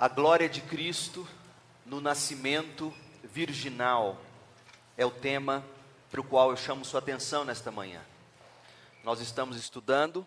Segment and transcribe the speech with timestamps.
[0.00, 1.26] A glória de Cristo
[1.84, 4.16] no nascimento virginal
[4.96, 5.64] é o tema
[6.08, 8.00] para o qual eu chamo sua atenção nesta manhã.
[9.02, 10.24] Nós estamos estudando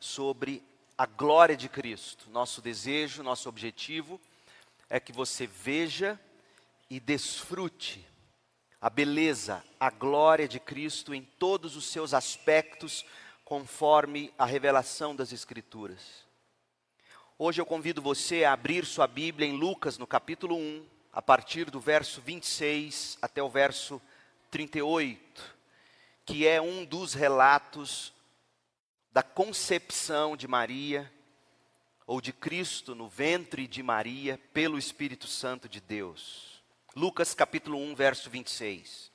[0.00, 0.60] sobre
[0.98, 2.28] a glória de Cristo.
[2.30, 4.20] Nosso desejo, nosso objetivo
[4.90, 6.18] é que você veja
[6.90, 8.04] e desfrute
[8.80, 13.06] a beleza, a glória de Cristo em todos os seus aspectos,
[13.44, 16.21] conforme a revelação das Escrituras.
[17.44, 21.72] Hoje eu convido você a abrir sua Bíblia em Lucas, no capítulo 1, a partir
[21.72, 24.00] do verso 26 até o verso
[24.48, 25.42] 38,
[26.24, 28.12] que é um dos relatos
[29.10, 31.12] da concepção de Maria,
[32.06, 36.62] ou de Cristo no ventre de Maria, pelo Espírito Santo de Deus.
[36.94, 39.11] Lucas capítulo 1, verso 26.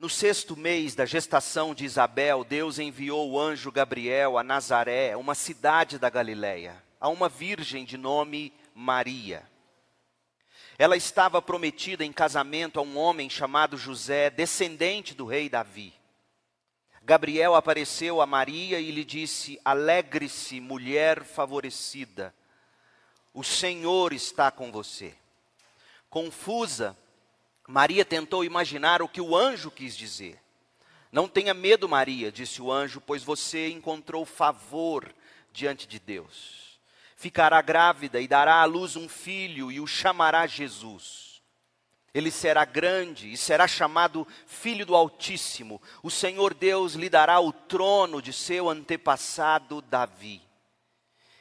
[0.00, 5.34] No sexto mês da gestação de Isabel, Deus enviou o anjo Gabriel a Nazaré, uma
[5.34, 9.46] cidade da Galiléia, a uma virgem de nome Maria.
[10.78, 15.92] Ela estava prometida em casamento a um homem chamado José, descendente do rei Davi.
[17.02, 22.34] Gabriel apareceu a Maria e lhe disse: Alegre-se, mulher favorecida,
[23.34, 25.12] o Senhor está com você.
[26.08, 26.96] Confusa,
[27.70, 30.42] Maria tentou imaginar o que o anjo quis dizer.
[31.12, 35.14] Não tenha medo, Maria, disse o anjo, pois você encontrou favor
[35.52, 36.80] diante de Deus.
[37.14, 41.40] Ficará grávida e dará à luz um filho e o chamará Jesus.
[42.12, 45.80] Ele será grande e será chamado Filho do Altíssimo.
[46.02, 50.42] O Senhor Deus lhe dará o trono de seu antepassado Davi.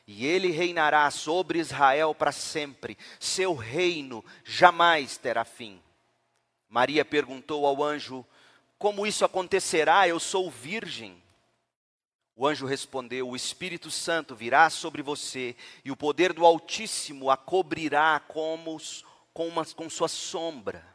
[0.06, 2.96] E ele reinará sobre Israel para sempre.
[3.20, 5.82] Seu reino jamais terá fim.
[6.70, 8.24] Maria perguntou ao anjo:
[8.78, 10.08] Como isso acontecerá?
[10.08, 11.22] Eu sou virgem.
[12.36, 17.36] O anjo respondeu: O Espírito Santo virá sobre você e o poder do Altíssimo a
[17.36, 18.80] cobrirá como
[19.34, 20.88] com, uma, com sua sombra.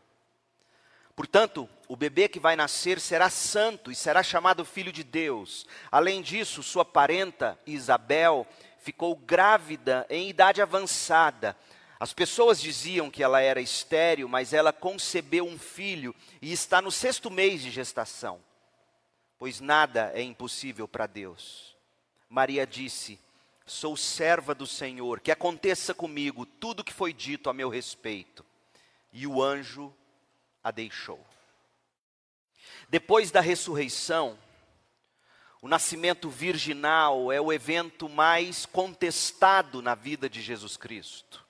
[1.17, 5.67] Portanto, o bebê que vai nascer será santo e será chamado filho de Deus.
[5.91, 8.47] Além disso, sua parenta Isabel
[8.79, 11.57] ficou grávida em idade avançada
[12.05, 16.93] as pessoas diziam que ela era estéril, mas ela concebeu um filho e está no
[16.93, 18.45] sexto mês de gestação,
[19.39, 21.75] pois nada é impossível para Deus.
[22.29, 23.19] Maria disse:
[23.65, 28.45] Sou serva do Senhor, que aconteça comigo tudo o que foi dito a meu respeito.
[29.11, 29.91] E o anjo
[30.63, 31.25] a deixou.
[32.91, 34.39] Depois da ressurreição,
[35.63, 41.44] o nascimento virginal é o evento mais contestado na vida de Jesus Cristo.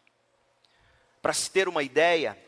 [1.24, 2.38] Para se ter uma ideia,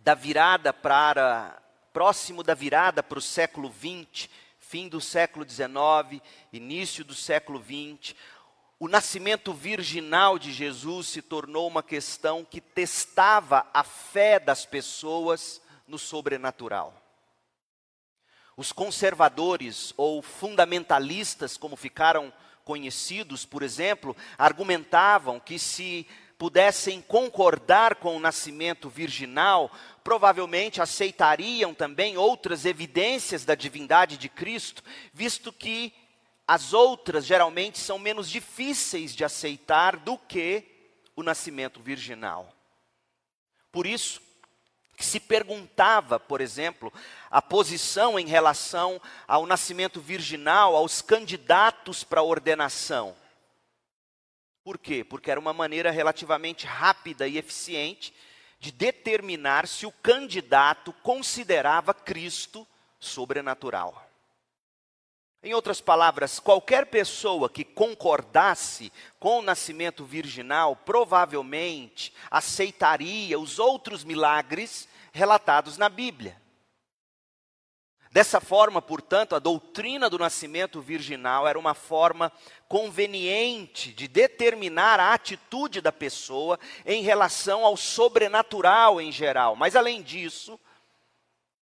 [0.00, 6.20] da virada para próximo da virada para o século XX, fim do século XIX,
[6.52, 8.16] início do século XX,
[8.80, 15.62] o nascimento virginal de Jesus se tornou uma questão que testava a fé das pessoas
[15.86, 17.00] no sobrenatural.
[18.56, 22.32] Os conservadores ou fundamentalistas, como ficaram
[22.64, 26.04] conhecidos, por exemplo, argumentavam que se
[26.42, 29.70] pudessem concordar com o nascimento virginal,
[30.02, 34.82] provavelmente aceitariam também outras evidências da divindade de Cristo,
[35.14, 35.94] visto que
[36.44, 40.64] as outras geralmente são menos difíceis de aceitar do que
[41.14, 42.52] o nascimento virginal.
[43.70, 44.20] Por isso,
[44.98, 46.92] se perguntava, por exemplo,
[47.30, 53.21] a posição em relação ao nascimento virginal aos candidatos para ordenação.
[54.64, 55.02] Por quê?
[55.02, 58.14] Porque era uma maneira relativamente rápida e eficiente
[58.60, 62.66] de determinar se o candidato considerava Cristo
[63.00, 64.08] sobrenatural.
[65.42, 74.04] Em outras palavras, qualquer pessoa que concordasse com o nascimento virginal provavelmente aceitaria os outros
[74.04, 76.41] milagres relatados na Bíblia.
[78.12, 82.30] Dessa forma, portanto, a doutrina do nascimento virginal era uma forma
[82.68, 89.56] conveniente de determinar a atitude da pessoa em relação ao sobrenatural em geral.
[89.56, 90.60] Mas, além disso,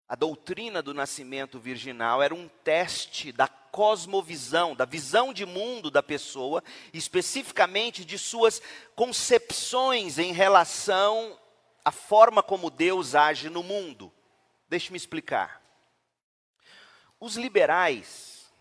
[0.06, 6.04] a doutrina do nascimento virginal era um teste da cosmovisão, da visão de mundo da
[6.04, 6.62] pessoa,
[6.94, 8.62] especificamente de suas
[8.98, 11.40] concepções em relação
[11.86, 14.12] à forma como Deus age no mundo.
[14.68, 15.63] Deixe-me explicar.
[17.26, 18.52] Os liberais,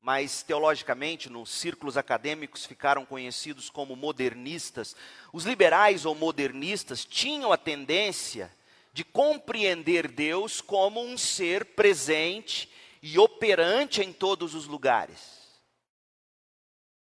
[0.00, 4.96] mas teologicamente nos círculos acadêmicos ficaram conhecidos como modernistas,
[5.30, 8.50] os liberais ou modernistas tinham a tendência
[8.94, 12.66] de compreender Deus como um ser presente
[13.02, 15.20] e operante em todos os lugares.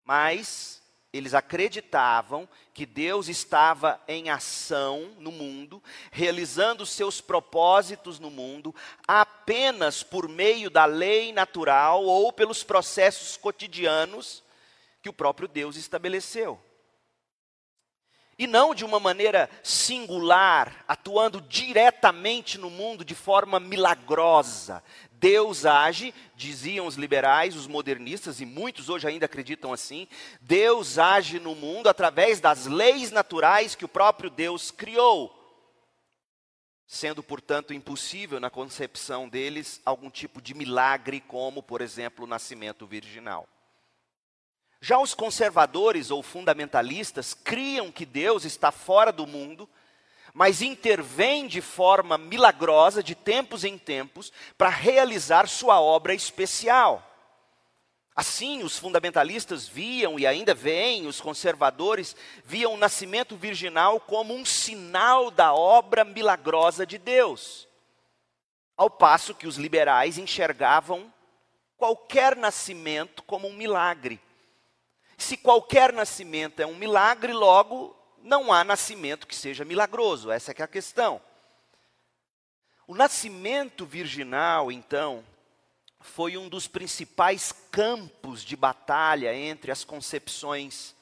[0.04, 0.79] Mas
[1.12, 8.74] eles acreditavam que Deus estava em ação no mundo, realizando seus propósitos no mundo,
[9.08, 14.44] apenas por meio da lei natural ou pelos processos cotidianos
[15.02, 16.62] que o próprio Deus estabeleceu.
[18.38, 24.82] E não de uma maneira singular, atuando diretamente no mundo de forma milagrosa,
[25.19, 30.07] Deus age, diziam os liberais, os modernistas, e muitos hoje ainda acreditam assim.
[30.39, 35.36] Deus age no mundo através das leis naturais que o próprio Deus criou,
[36.88, 42.88] sendo, portanto, impossível na concepção deles algum tipo de milagre, como, por exemplo, o nascimento
[42.88, 43.48] virginal.
[44.80, 49.69] Já os conservadores ou fundamentalistas criam que Deus está fora do mundo
[50.34, 57.06] mas intervém de forma milagrosa, de tempos em tempos, para realizar sua obra especial.
[58.16, 64.44] Assim, os fundamentalistas viam e ainda veem, os conservadores viam o nascimento virginal como um
[64.44, 67.68] sinal da obra milagrosa de Deus.
[68.76, 71.14] Ao passo que os liberais enxergavam
[71.78, 74.20] qualquer nascimento como um milagre.
[75.18, 80.63] Se qualquer nascimento é um milagre, logo não há nascimento que seja milagroso, essa é
[80.63, 81.21] a questão.
[82.88, 85.24] O nascimento virginal, então,
[86.00, 90.95] foi um dos principais campos de batalha entre as concepções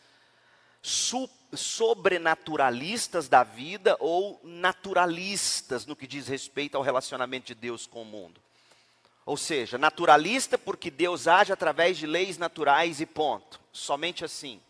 [1.53, 8.05] sobrenaturalistas da vida ou naturalistas no que diz respeito ao relacionamento de Deus com o
[8.05, 8.41] mundo.
[9.25, 13.59] Ou seja, naturalista porque Deus age através de leis naturais e ponto.
[13.71, 14.61] Somente assim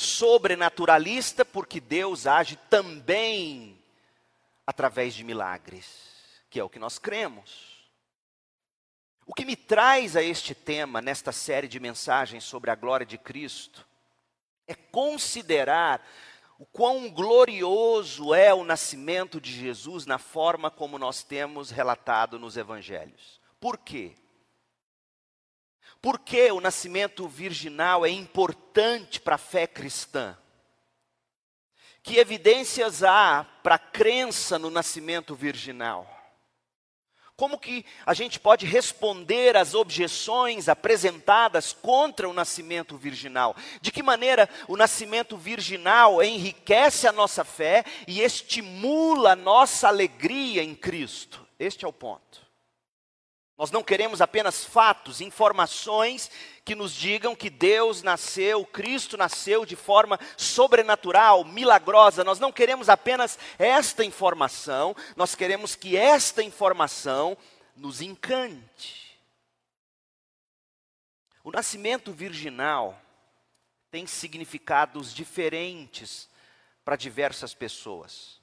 [0.00, 3.78] sobrenaturalista, porque Deus age também
[4.66, 5.86] através de milagres,
[6.48, 7.86] que é o que nós cremos.
[9.26, 13.18] O que me traz a este tema, nesta série de mensagens sobre a glória de
[13.18, 13.86] Cristo,
[14.66, 16.02] é considerar
[16.58, 22.56] o quão glorioso é o nascimento de Jesus na forma como nós temos relatado nos
[22.56, 23.38] evangelhos.
[23.60, 24.14] Por quê?
[26.00, 30.36] Por que o nascimento virginal é importante para a fé cristã?
[32.02, 36.08] Que evidências há para a crença no nascimento virginal?
[37.36, 43.56] Como que a gente pode responder às objeções apresentadas contra o nascimento virginal?
[43.80, 50.62] De que maneira o nascimento virginal enriquece a nossa fé e estimula a nossa alegria
[50.62, 51.46] em Cristo?
[51.58, 52.39] Este é o ponto.
[53.60, 56.30] Nós não queremos apenas fatos, informações
[56.64, 62.24] que nos digam que Deus nasceu, Cristo nasceu de forma sobrenatural, milagrosa.
[62.24, 67.36] Nós não queremos apenas esta informação, nós queremos que esta informação
[67.76, 69.20] nos encante.
[71.44, 72.98] O nascimento virginal
[73.90, 76.30] tem significados diferentes
[76.82, 78.39] para diversas pessoas.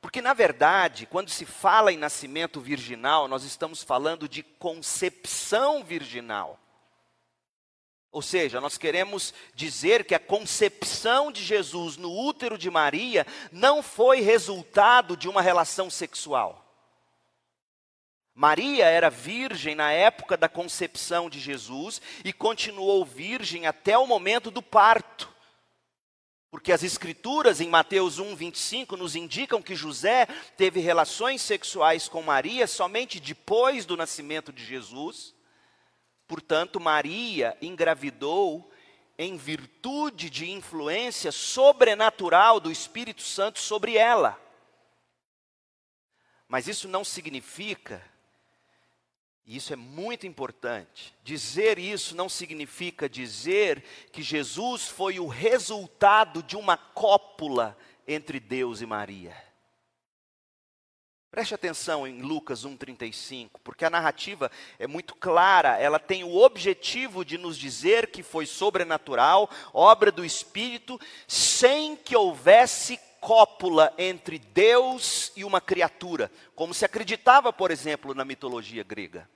[0.00, 6.60] Porque, na verdade, quando se fala em nascimento virginal, nós estamos falando de concepção virginal.
[8.16, 13.82] Ou seja, nós queremos dizer que a concepção de Jesus no útero de Maria não
[13.82, 16.64] foi resultado de uma relação sexual.
[18.34, 24.50] Maria era virgem na época da concepção de Jesus e continuou virgem até o momento
[24.50, 25.34] do parto.
[26.50, 32.22] Porque as escrituras em Mateus 1, 25 nos indicam que José teve relações sexuais com
[32.22, 35.34] Maria somente depois do nascimento de Jesus.
[36.26, 38.70] Portanto, Maria engravidou
[39.18, 44.40] em virtude de influência sobrenatural do Espírito Santo sobre ela.
[46.48, 48.02] Mas isso não significa
[49.46, 51.14] e isso é muito importante.
[51.22, 58.80] Dizer isso não significa dizer que Jesus foi o resultado de uma cópula entre Deus
[58.80, 59.36] e Maria.
[61.30, 67.24] Preste atenção em Lucas 1,35, porque a narrativa é muito clara, ela tem o objetivo
[67.24, 70.98] de nos dizer que foi sobrenatural, obra do Espírito,
[71.28, 78.24] sem que houvesse cópula entre Deus e uma criatura, como se acreditava, por exemplo, na
[78.24, 79.28] mitologia grega.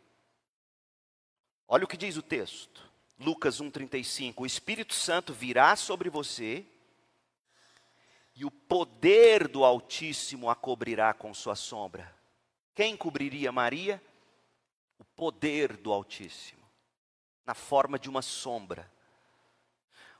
[1.72, 2.82] Olha o que diz o texto.
[3.16, 4.42] Lucas 1:35.
[4.42, 6.66] O Espírito Santo virá sobre você
[8.34, 12.12] e o poder do Altíssimo a cobrirá com sua sombra.
[12.74, 14.02] Quem cobriria Maria?
[14.98, 16.68] O poder do Altíssimo,
[17.46, 18.90] na forma de uma sombra.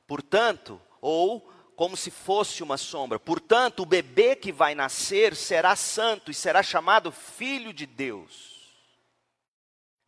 [0.07, 1.41] Portanto, ou
[1.75, 3.19] como se fosse uma sombra.
[3.19, 8.60] Portanto, o bebê que vai nascer será santo e será chamado Filho de Deus.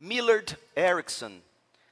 [0.03, 1.41] Millard Erickson,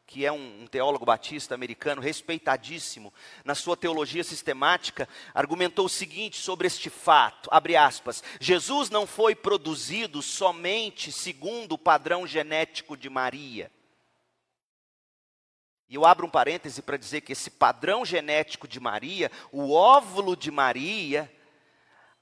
[0.05, 3.15] que é um, um, teólogo batista americano respeitadíssimo,
[3.45, 9.37] na sua teologia sistemática, argumentou o seguinte sobre este fato, abre aspas, Jesus não foi
[9.37, 13.71] produzido somente segundo o padrão genético de Maria.
[15.89, 20.37] E eu abro um parêntese para dizer que esse padrão genético de Maria, o óvulo
[20.37, 21.33] de Maria,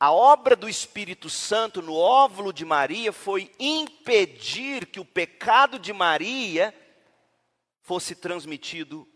[0.00, 5.92] a obra do Espírito Santo no óvulo de Maria foi impedir que o pecado de
[5.92, 6.74] Maria
[7.82, 9.08] fosse transmitido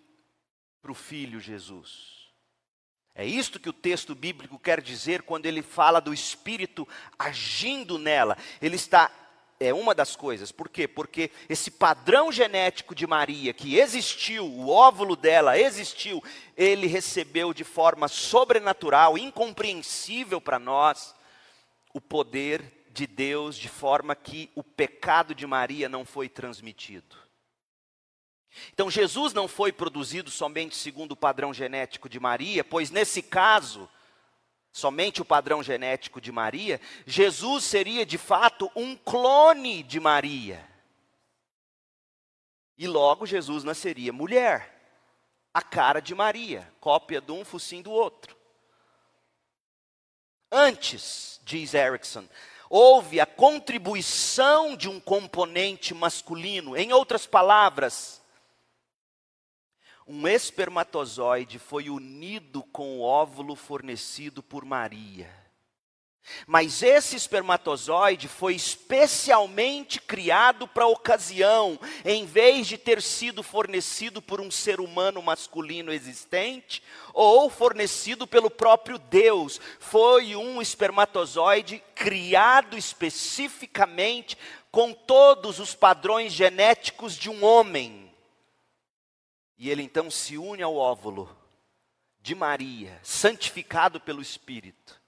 [0.81, 2.23] para o filho Jesus.
[3.15, 8.37] É isto que o texto bíblico quer dizer quando ele fala do Espírito agindo nela.
[8.61, 9.11] Ele está
[9.67, 10.51] é uma das coisas.
[10.53, 10.87] Por quê?
[10.87, 16.23] Porque esse padrão genético de Maria, que existiu, o óvulo dela existiu,
[16.57, 21.15] ele recebeu de forma sobrenatural, incompreensível para nós,
[21.95, 27.17] o poder de Deus, de forma que o pecado de Maria não foi transmitido.
[28.73, 33.89] Então, Jesus não foi produzido somente segundo o padrão genético de Maria, pois nesse caso,
[34.73, 40.67] somente o padrão genético de Maria, Jesus seria de fato um clone de Maria.
[42.79, 44.73] E logo Jesus nasceria mulher,
[45.53, 48.35] a cara de Maria, cópia de um, focinho do outro.
[50.51, 52.27] Antes, diz Erickson,
[52.69, 56.75] houve a contribuição de um componente masculino.
[56.77, 58.22] Em outras palavras,
[60.13, 65.27] um espermatozoide foi unido com o óvulo fornecido por Maria.
[66.47, 74.21] Mas esse espermatozoide foi especialmente criado para a ocasião, em vez de ter sido fornecido
[74.21, 76.83] por um ser humano masculino existente,
[77.15, 79.59] ou fornecido pelo próprio Deus.
[79.81, 84.37] Foi um espermatozoide criado especificamente
[84.71, 88.12] com todos os padrões genéticos de um homem.
[89.63, 91.39] E ele então se une ao óvulo
[92.21, 95.01] de Maria, santificado pelo Espírito.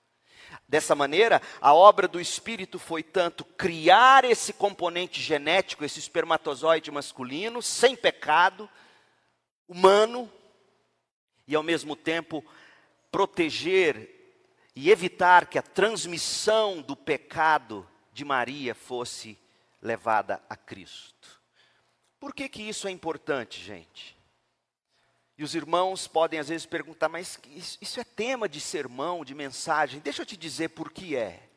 [0.69, 7.61] Dessa maneira, a obra do Espírito foi tanto criar esse componente genético, esse espermatozoide masculino,
[7.61, 8.71] sem pecado,
[9.67, 10.31] humano,
[11.49, 12.45] e ao mesmo tempo
[13.11, 14.39] proteger
[14.77, 19.37] e evitar que a transmissão do pecado de Maria fosse
[19.83, 21.43] levada a Cristo.
[22.21, 24.15] Por que, que isso é importante, gente?
[25.37, 27.39] E os irmãos podem às vezes perguntar, mas
[27.81, 30.01] isso é tema de sermão, de mensagem?
[30.01, 31.49] Deixa eu te dizer por que é.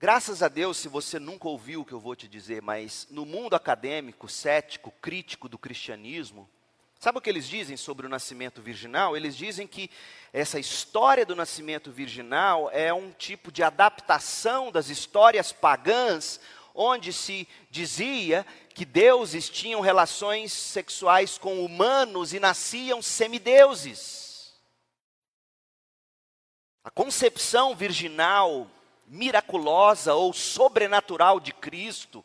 [0.00, 3.24] Graças a Deus, se você nunca ouviu o que eu vou te dizer, mas no
[3.24, 6.48] mundo acadêmico, cético, crítico do cristianismo,
[6.98, 9.16] sabe o que eles dizem sobre o nascimento virginal?
[9.16, 9.90] Eles dizem que
[10.32, 16.40] essa história do nascimento virginal é um tipo de adaptação das histórias pagãs
[16.74, 24.52] onde se dizia que deuses tinham relações sexuais com humanos e nasciam semideuses.
[26.82, 28.66] A concepção virginal,
[29.06, 32.24] miraculosa ou sobrenatural de Cristo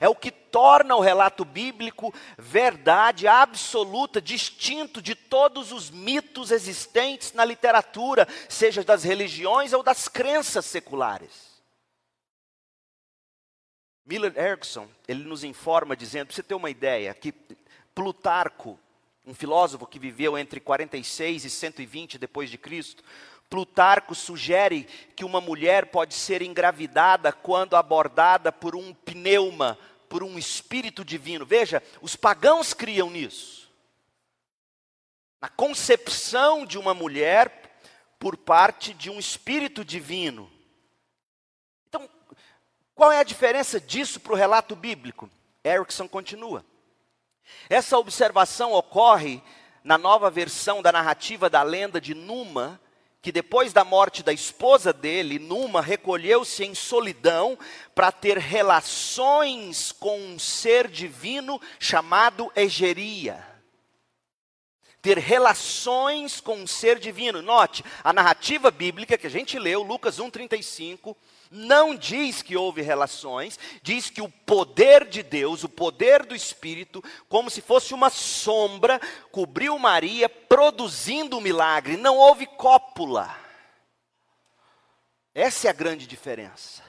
[0.00, 7.32] é o que torna o relato bíblico verdade absoluta, distinto de todos os mitos existentes
[7.32, 11.53] na literatura, seja das religiões ou das crenças seculares.
[14.06, 17.32] Miller Erickson, ele nos informa dizendo, para você ter uma ideia, que
[17.94, 18.78] Plutarco,
[19.24, 23.02] um filósofo que viveu entre 46 e 120 depois de Cristo,
[23.48, 24.84] Plutarco sugere
[25.14, 31.46] que uma mulher pode ser engravidada quando abordada por um pneuma, por um espírito divino.
[31.46, 33.72] Veja, os pagãos criam nisso.
[35.40, 37.78] Na concepção de uma mulher
[38.18, 40.50] por parte de um espírito divino.
[42.94, 45.28] Qual é a diferença disso para o relato bíblico?
[45.64, 46.64] Erickson continua.
[47.68, 49.42] Essa observação ocorre
[49.82, 52.80] na nova versão da narrativa da lenda de Numa,
[53.20, 57.58] que depois da morte da esposa dele, Numa recolheu-se em solidão
[57.94, 63.44] para ter relações com um ser divino chamado Egeria.
[65.02, 67.42] Ter relações com um ser divino.
[67.42, 71.16] Note, a narrativa bíblica que a gente leu, Lucas 1,35,
[71.54, 77.02] não diz que houve relações, diz que o poder de Deus, o poder do Espírito,
[77.28, 81.96] como se fosse uma sombra, cobriu Maria, produzindo o um milagre.
[81.96, 83.34] Não houve cópula.
[85.32, 86.82] Essa é a grande diferença.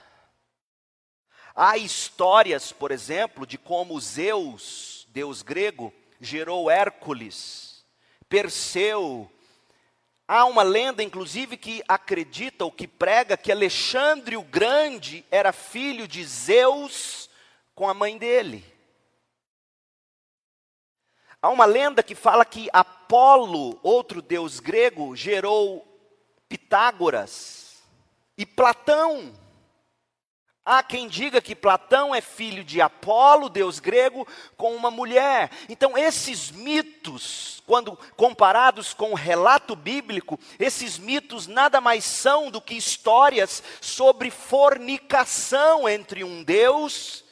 [1.56, 7.86] Há histórias, por exemplo, de como Zeus, deus grego, gerou Hércules,
[8.28, 9.32] Perseu,
[10.27, 16.08] Há uma lenda, inclusive, que acredita ou que prega que Alexandre o Grande era filho
[16.08, 17.29] de Zeus
[17.75, 18.65] com a mãe dele.
[21.46, 25.86] há uma lenda que fala que Apolo, outro deus grego, gerou
[26.50, 27.84] Pitágoras
[28.36, 29.45] e Platão.
[30.66, 35.52] Há quem diga que Platão é filho de Apolo, deus grego, com uma mulher.
[35.70, 42.60] Então, esses mitos, quando comparados com o relato bíblico, esses mitos nada mais são do
[42.60, 47.24] que histórias sobre fornicação entre um Deus,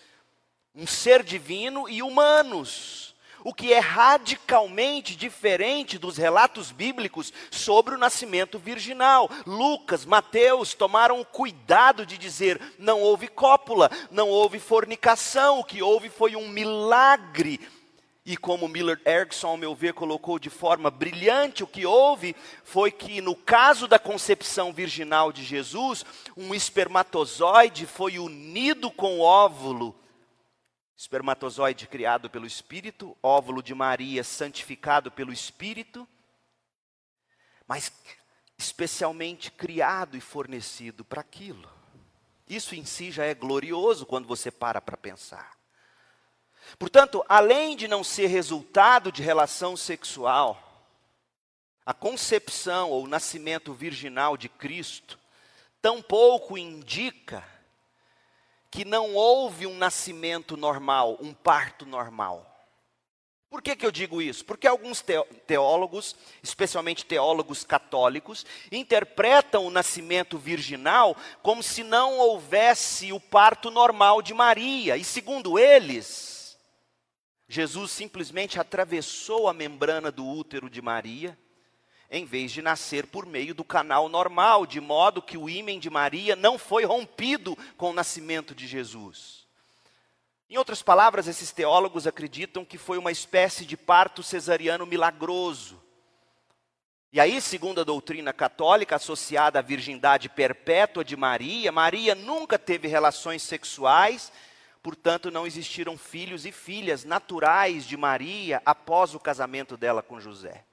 [0.75, 3.12] um ser divino e humanos
[3.43, 9.29] o que é radicalmente diferente dos relatos bíblicos sobre o nascimento virginal.
[9.45, 15.81] Lucas, Mateus tomaram o cuidado de dizer: não houve cópula, não houve fornicação, o que
[15.81, 17.59] houve foi um milagre.
[18.25, 22.33] E como Miller Erickson, ao meu ver, colocou de forma brilhante, o que houve
[22.63, 26.05] foi que, no caso da concepção virginal de Jesus,
[26.37, 29.93] um espermatozoide foi unido com o óvulo
[31.03, 36.07] Espermatozoide criado pelo Espírito, óvulo de Maria santificado pelo Espírito,
[37.67, 37.91] mas
[38.57, 41.69] especialmente criado e fornecido para aquilo.
[42.47, 45.57] Isso em si já é glorioso quando você para para pensar.
[46.79, 50.87] Portanto, além de não ser resultado de relação sexual,
[51.85, 55.19] a concepção ou nascimento virginal de Cristo
[55.81, 57.45] tampouco indica
[58.73, 62.49] que não houve um nascimento normal, um parto normal.
[63.47, 64.43] Por que, que eu digo isso?
[64.43, 65.05] Porque alguns
[65.45, 74.23] teólogos, especialmente teólogos católicos, interpretam o nascimento virginal como se não houvesse o parto normal
[74.23, 74.97] de Maria.
[74.97, 76.57] E segundo eles,
[77.47, 81.37] Jesus simplesmente atravessou a membrana do útero de Maria
[82.13, 85.89] em vez de nascer por meio do canal normal, de modo que o ímen de
[85.89, 89.47] Maria não foi rompido com o nascimento de Jesus.
[90.47, 95.81] Em outras palavras, esses teólogos acreditam que foi uma espécie de parto cesariano milagroso.
[97.11, 102.87] E aí, segundo a doutrina católica associada à virgindade perpétua de Maria, Maria nunca teve
[102.87, 104.31] relações sexuais,
[104.83, 110.63] portanto, não existiram filhos e filhas naturais de Maria após o casamento dela com José.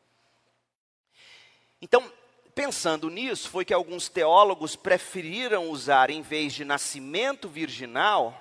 [1.82, 2.12] Então,
[2.54, 8.38] pensando nisso, foi que alguns teólogos preferiram usar, em vez de nascimento virginal,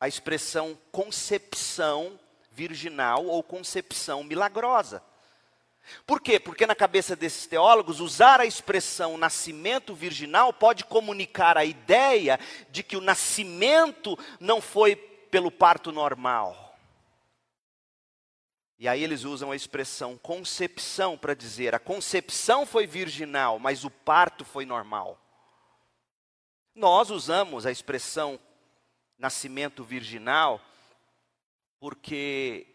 [0.00, 2.18] a expressão concepção
[2.50, 5.02] virginal ou concepção milagrosa.
[6.06, 6.38] Por quê?
[6.38, 12.38] Porque na cabeça desses teólogos, usar a expressão nascimento virginal pode comunicar a ideia
[12.70, 16.67] de que o nascimento não foi pelo parto normal
[18.78, 23.90] e aí eles usam a expressão concepção para dizer a concepção foi virginal, mas o
[23.90, 25.20] parto foi normal.
[26.74, 28.38] Nós usamos a expressão
[29.18, 30.60] nascimento virginal
[31.80, 32.66] porque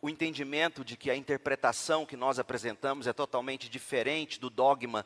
[0.00, 5.04] o entendimento de que a interpretação que nós apresentamos é totalmente diferente do dogma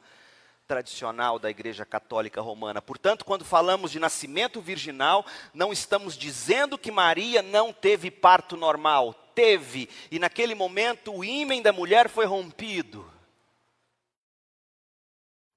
[0.67, 2.81] tradicional da Igreja Católica Romana.
[2.81, 9.30] Portanto, quando falamos de nascimento virginal, não estamos dizendo que Maria não teve parto normal
[9.41, 13.11] teve, e naquele momento o ímen da mulher foi rompido.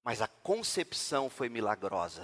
[0.01, 2.23] Mas a concepção foi milagrosa.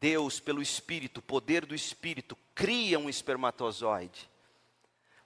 [0.00, 4.30] Deus, pelo Espírito, poder do Espírito, cria um espermatozoide.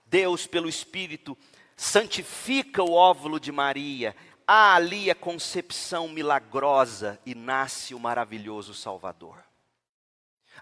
[0.06, 1.38] Deus, pelo Espírito,
[1.76, 4.16] santifica o óvulo de Maria.
[4.44, 9.38] Há ali a concepção milagrosa e nasce o maravilhoso Salvador.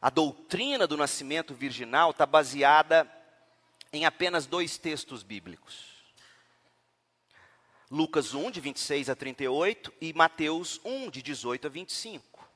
[0.03, 3.11] A doutrina do nascimento virginal está baseada
[3.93, 5.91] em apenas dois textos bíblicos.
[7.91, 12.49] Lucas 1, de 26 a 38, e Mateus 1, de 18 a 25.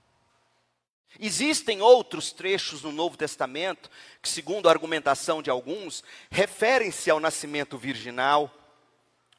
[1.18, 3.90] Existem outros trechos no Novo Testamento
[4.23, 8.53] que, segundo a argumentação de alguns, referem-se ao nascimento virginal,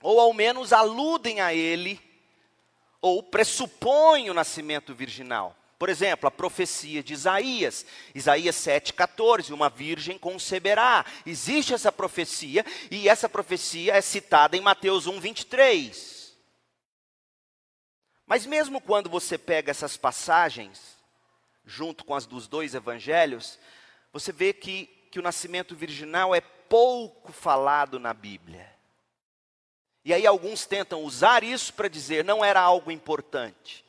[0.02, 2.00] ou ao menos aludem a ele,
[3.02, 5.56] ou pressupõem o nascimento virginal.
[5.78, 11.06] Por exemplo, a profecia de Isaías, Isaías 7,14, uma virgem conceberá.
[11.26, 16.34] Existe essa profecia, e essa profecia é citada em Mateus 1,23.
[18.26, 20.98] Mas mesmo quando você pega essas passagens,
[21.66, 23.60] junto com as dos dois evangelhos,
[24.14, 28.74] você vê que, que o nascimento virginal é pouco falado na Bíblia.
[30.04, 33.85] E aí alguns tentam usar isso para dizer não era algo importante.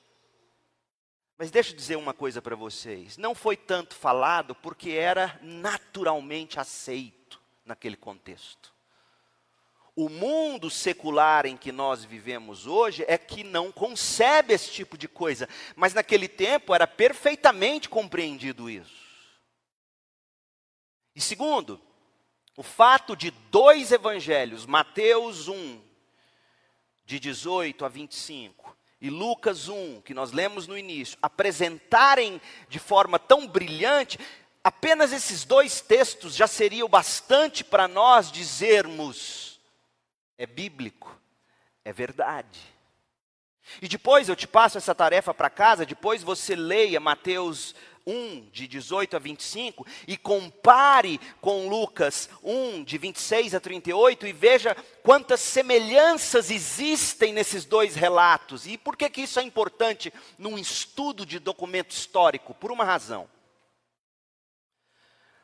[1.38, 6.58] Mas deixa eu dizer uma coisa para vocês: não foi tanto falado porque era naturalmente
[6.58, 8.74] aceito naquele contexto.
[9.94, 15.08] O mundo secular em que nós vivemos hoje é que não concebe esse tipo de
[15.08, 19.06] coisa, mas naquele tempo era perfeitamente compreendido isso.
[21.14, 21.80] E segundo,
[22.58, 25.82] O fato de dois evangelhos, Mateus 1,
[27.04, 33.18] de 18 a 25, e Lucas 1, que nós lemos no início, apresentarem de forma
[33.18, 34.18] tão brilhante,
[34.64, 39.60] apenas esses dois textos já seriam bastante para nós dizermos:
[40.38, 41.20] é bíblico,
[41.84, 42.60] é verdade.
[43.82, 47.74] E depois eu te passo essa tarefa para casa, depois você leia Mateus
[48.06, 54.32] 1, de 18 a 25, e compare com Lucas 1, de 26 a 38, e
[54.32, 58.66] veja quantas semelhanças existem nesses dois relatos.
[58.66, 62.54] E por que, que isso é importante num estudo de documento histórico?
[62.54, 63.28] Por uma razão.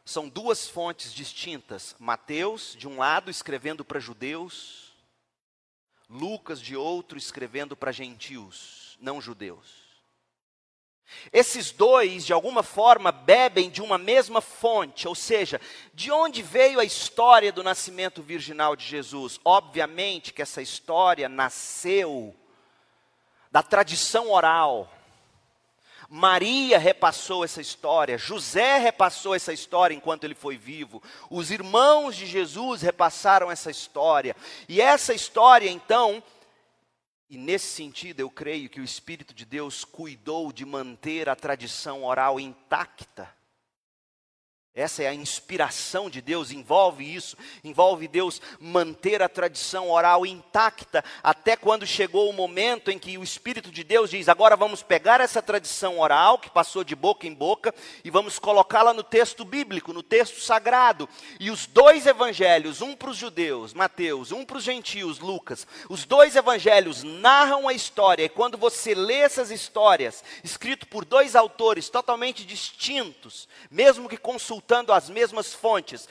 [0.04, 1.94] São duas fontes distintas.
[1.98, 4.92] Mateus, de um lado, escrevendo para judeus,
[6.08, 9.91] Lucas, de outro, escrevendo para gentios, não judeus.
[11.32, 15.60] Esses dois, de alguma forma, bebem de uma mesma fonte, ou seja,
[15.94, 19.38] de onde veio a história do nascimento virginal de Jesus?
[19.44, 22.34] Obviamente que essa história nasceu
[23.50, 24.90] da tradição oral.
[26.08, 32.26] Maria repassou essa história, José repassou essa história enquanto ele foi vivo, os irmãos de
[32.26, 34.36] Jesus repassaram essa história,
[34.68, 36.22] e essa história então
[37.32, 42.04] e nesse sentido, eu creio que o Espírito de Deus cuidou de manter a tradição
[42.04, 43.26] oral intacta
[44.74, 51.04] essa é a inspiração de Deus, envolve isso, envolve Deus manter a tradição oral intacta,
[51.22, 55.20] até quando chegou o momento em que o Espírito de Deus diz: agora vamos pegar
[55.20, 59.92] essa tradição oral, que passou de boca em boca, e vamos colocá-la no texto bíblico,
[59.92, 61.06] no texto sagrado.
[61.38, 66.06] E os dois evangelhos, um para os judeus, Mateus, um para os gentios, Lucas, os
[66.06, 71.90] dois evangelhos narram a história, e quando você lê essas histórias, escrito por dois autores
[71.90, 76.08] totalmente distintos, mesmo que consultados, consultando as mesmas fontes,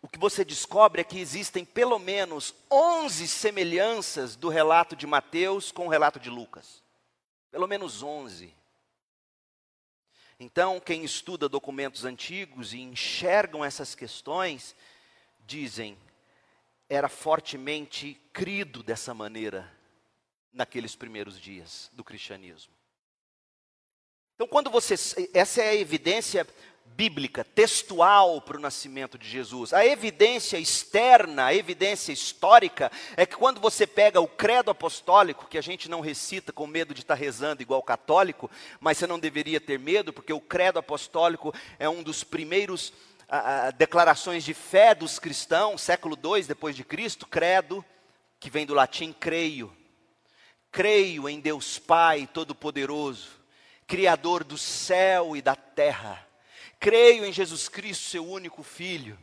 [0.00, 5.70] o que você descobre é que existem pelo menos 11 semelhanças do relato de Mateus
[5.70, 6.82] com o relato de Lucas.
[7.50, 8.52] Pelo menos 11.
[10.40, 14.74] Então, quem estuda documentos antigos e enxergam essas questões,
[15.46, 15.96] dizem,
[16.88, 19.70] era fortemente crido dessa maneira
[20.52, 22.72] naqueles primeiros dias do cristianismo.
[24.34, 24.94] Então, quando você.
[25.32, 26.46] Essa é a evidência
[27.02, 29.72] bíblica, textual para o nascimento de Jesus.
[29.72, 35.58] A evidência externa, a evidência histórica, é que quando você pega o credo apostólico, que
[35.58, 39.60] a gente não recita com medo de estar rezando igual católico, mas você não deveria
[39.60, 42.92] ter medo, porque o credo apostólico é um dos primeiros
[43.28, 47.84] a, a, declarações de fé dos cristãos, século II depois de Cristo, credo,
[48.38, 49.76] que vem do latim creio.
[50.70, 53.28] Creio em Deus Pai Todo-Poderoso,
[53.88, 56.30] Criador do céu e da terra
[56.82, 59.16] creio em Jesus Cristo, seu único filho.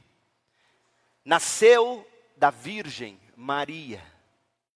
[1.25, 4.01] Nasceu da Virgem Maria,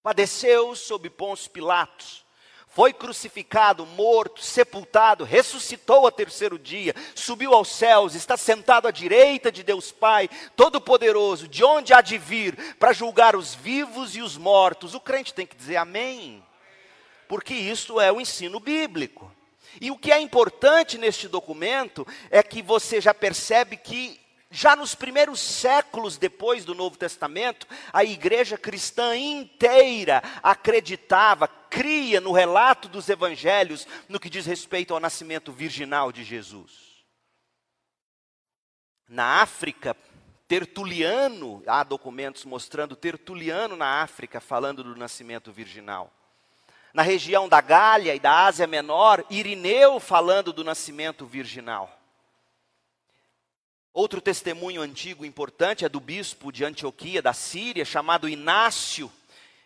[0.03, 2.25] padeceu sob Pôncio Pilatos,
[2.67, 9.49] foi crucificado, morto, sepultado, ressuscitou ao terceiro dia, subiu aos céus, está sentado à direita
[9.49, 14.35] de Deus Pai, Todo-Poderoso, de onde há de vir para julgar os vivos e os
[14.35, 14.93] mortos.
[14.93, 16.43] O crente tem que dizer amém,
[17.29, 19.32] porque isso é o ensino bíblico.
[19.81, 24.19] E o que é importante neste documento é que você já percebe que
[24.53, 32.31] já nos primeiros séculos depois do Novo Testamento, a igreja cristã inteira acreditava, cria no
[32.31, 37.03] relato dos evangelhos no que diz respeito ao nascimento virginal de Jesus.
[39.09, 39.97] Na África,
[40.47, 46.13] Tertuliano, há documentos mostrando Tertuliano na África falando do nascimento virginal
[46.93, 51.99] na região da Gália e da Ásia Menor, Irineu falando do nascimento virginal.
[53.91, 59.11] Outro testemunho antigo importante é do bispo de Antioquia, da Síria, chamado Inácio.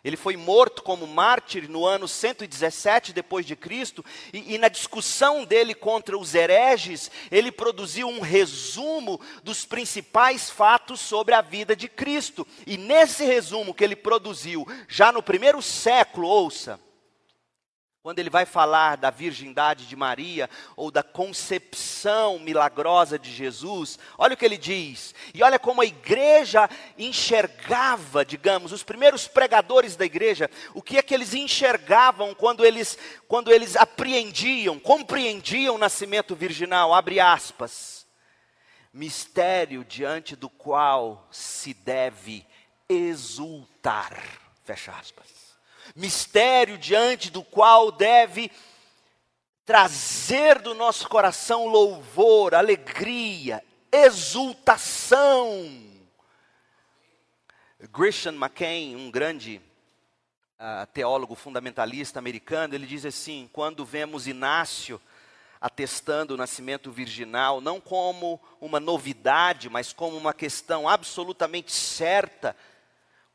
[0.02, 5.44] Ele foi morto como mártir no ano 117 depois de Cristo, e, e, na discussão
[5.44, 11.88] dele contra os hereges, ele produziu um resumo dos principais fatos sobre a vida de
[11.88, 12.46] Cristo.
[12.66, 16.80] E nesse resumo que ele produziu, já no primeiro século, ouça,
[18.02, 24.34] quando ele vai falar da virgindade de Maria ou da concepção milagrosa de Jesus, olha
[24.34, 25.14] o que ele diz.
[25.34, 31.02] E olha como a igreja enxergava, digamos, os primeiros pregadores da igreja, o que é
[31.02, 38.06] que eles enxergavam quando eles quando eles apreendiam, compreendiam o nascimento virginal, abre aspas.
[38.92, 42.46] Mistério diante do qual se deve
[42.88, 44.18] exultar.
[44.64, 45.47] Fecha aspas
[45.98, 48.50] mistério diante do qual deve
[49.66, 55.68] trazer do nosso coração louvor, alegria, exultação.
[57.92, 59.60] Grisham McCain, um grande
[60.58, 65.00] uh, teólogo fundamentalista americano, ele diz assim: quando vemos Inácio
[65.60, 72.54] atestando o nascimento virginal, não como uma novidade, mas como uma questão absolutamente certa,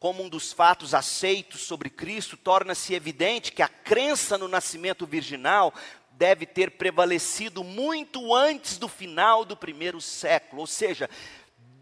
[0.03, 5.73] como um dos fatos aceitos sobre Cristo, torna-se evidente que a crença no nascimento virginal
[6.11, 11.09] deve ter prevalecido muito antes do final do primeiro século, ou seja,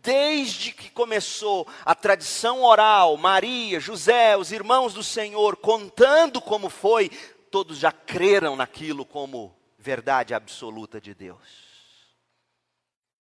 [0.03, 7.10] desde que começou a tradição oral, Maria, José, os irmãos do Senhor contando como foi,
[7.49, 11.39] todos já creram naquilo como verdade absoluta de Deus.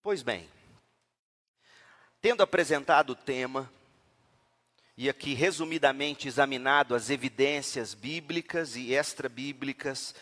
[0.03, 0.49] Pois bem,
[2.19, 3.71] tendo apresentado o tema,
[5.01, 10.13] e aqui resumidamente examinado as evidências bíblicas e extra-bíblicas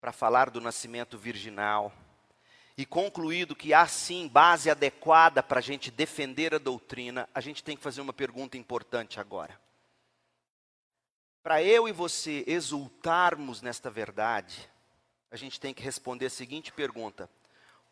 [0.00, 1.92] para falar do nascimento virginal,
[2.78, 7.62] e concluído que há sim base adequada para a gente defender a doutrina, a gente
[7.62, 9.60] tem que fazer uma pergunta importante agora.
[11.42, 14.66] Para eu e você exultarmos nesta verdade,
[15.30, 17.28] a gente tem que responder a seguinte pergunta: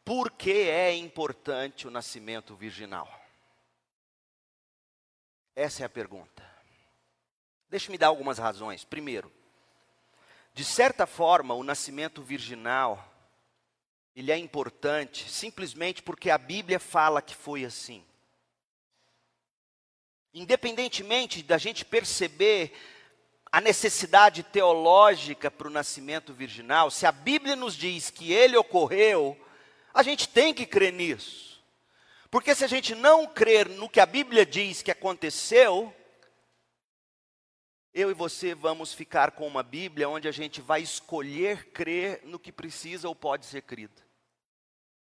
[0.02, 3.25] Por que é importante o nascimento virginal?
[5.56, 6.44] Essa é a pergunta.
[7.70, 8.84] Deixe-me dar algumas razões.
[8.84, 9.32] Primeiro,
[10.52, 13.12] de certa forma, o nascimento virginal
[14.14, 18.02] ele é importante simplesmente porque a Bíblia fala que foi assim.
[20.32, 22.72] Independentemente da gente perceber
[23.52, 29.38] a necessidade teológica para o nascimento virginal, se a Bíblia nos diz que ele ocorreu,
[29.92, 31.55] a gente tem que crer nisso.
[32.36, 35.90] Porque se a gente não crer no que a Bíblia diz que aconteceu,
[37.94, 42.38] eu e você vamos ficar com uma Bíblia onde a gente vai escolher crer no
[42.38, 44.02] que precisa ou pode ser crido.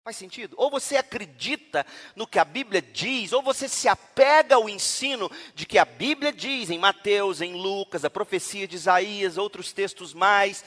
[0.06, 0.56] Faz sentido?
[0.58, 5.66] Ou você acredita no que a Bíblia diz, ou você se apega ao ensino de
[5.66, 10.64] que a Bíblia diz em Mateus, em Lucas, a profecia de Isaías, outros textos mais.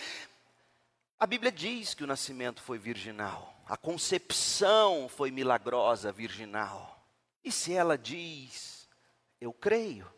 [1.19, 7.07] A Bíblia diz que o nascimento foi virginal, a concepção foi milagrosa, virginal.
[7.45, 8.89] E se ela diz,
[9.39, 10.11] eu creio.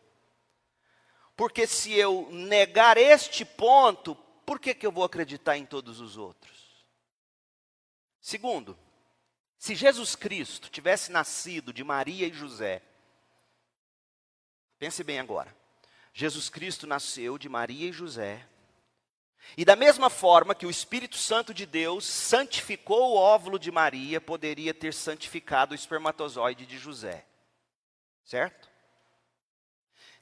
[1.35, 6.15] Porque se eu negar este ponto, por que, que eu vou acreditar em todos os
[6.15, 6.85] outros?
[8.21, 8.77] Segundo,
[9.57, 12.81] se Jesus Cristo tivesse nascido de Maria e José,
[14.79, 15.53] pense bem agora.
[16.13, 18.47] Jesus Cristo nasceu de Maria e José.
[19.57, 24.21] E da mesma forma que o Espírito Santo de Deus santificou o óvulo de Maria,
[24.21, 27.25] poderia ter santificado o espermatozoide de José.
[28.23, 28.69] Certo?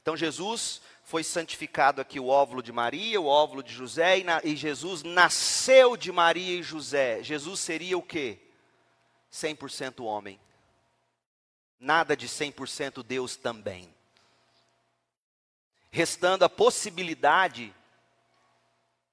[0.02, 4.40] Então Jesus foi santificado aqui o óvulo de Maria, o óvulo de José, e, na,
[4.42, 7.22] e Jesus nasceu de Maria e José.
[7.22, 8.38] Jesus seria o quê?
[9.32, 10.40] 100% homem.
[11.78, 13.94] Nada de 100% Deus também.
[15.90, 17.74] Restando a possibilidade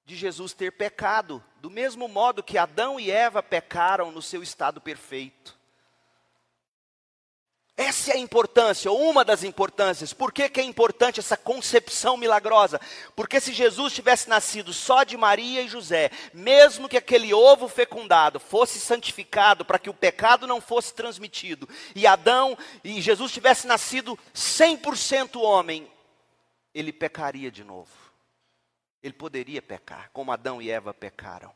[0.07, 4.79] de Jesus ter pecado, do mesmo modo que Adão e Eva pecaram no seu estado
[4.79, 5.59] perfeito.
[7.75, 10.13] Essa é a importância, ou uma das importâncias.
[10.13, 12.79] Por que, que é importante essa concepção milagrosa?
[13.17, 18.39] Porque se Jesus tivesse nascido só de Maria e José, mesmo que aquele ovo fecundado
[18.39, 24.17] fosse santificado para que o pecado não fosse transmitido, e Adão e Jesus tivesse nascido
[24.33, 25.85] 100% homem,
[26.73, 28.06] ele pecaria de novo.
[29.01, 31.53] Ele poderia pecar, como Adão e Eva pecaram.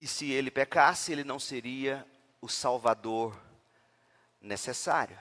[0.00, 2.06] E se ele pecasse, ele não seria
[2.40, 3.40] o Salvador
[4.40, 5.18] necessário.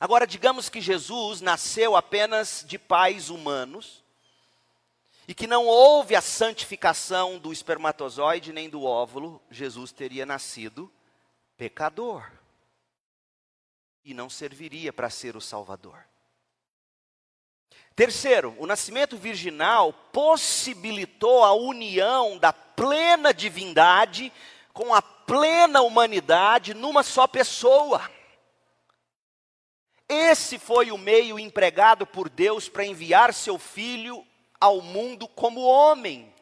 [0.00, 4.04] Agora, digamos que Jesus nasceu apenas de pais humanos
[5.26, 10.92] e que não houve a santificação do espermatozoide nem do óvulo, Jesus teria nascido
[11.56, 12.30] pecador
[14.04, 16.07] e não serviria para ser o Salvador.
[17.98, 24.32] Terceiro, o nascimento virginal possibilitou a união da plena divindade
[24.72, 28.08] com a plena humanidade numa só pessoa.
[30.08, 34.24] Esse foi o meio empregado por Deus para enviar seu filho
[34.60, 36.32] ao mundo como homem.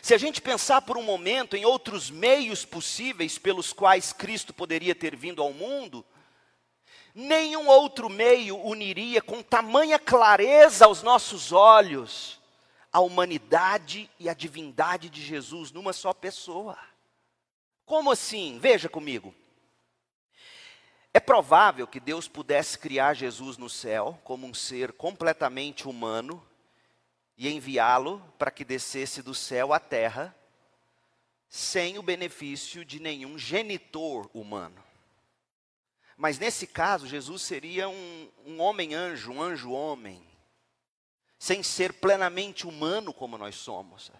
[0.00, 4.94] Se a gente pensar por um momento em outros meios possíveis pelos quais Cristo poderia
[4.94, 6.02] ter vindo ao mundo,
[7.18, 12.40] nenhum outro meio uniria com tamanha clareza aos nossos olhos
[12.92, 16.78] a humanidade e a divindade de Jesus numa só pessoa.
[17.84, 18.60] Como assim?
[18.60, 19.34] Veja comigo.
[21.12, 26.40] É provável que Deus pudesse criar Jesus no céu como um ser completamente humano
[27.36, 30.32] e enviá-lo para que descesse do céu à terra
[31.48, 34.87] sem o benefício de nenhum genitor humano.
[36.18, 40.20] Mas nesse caso, Jesus seria um, um homem-anjo, um anjo-homem,
[41.38, 44.10] sem ser plenamente humano como nós somos.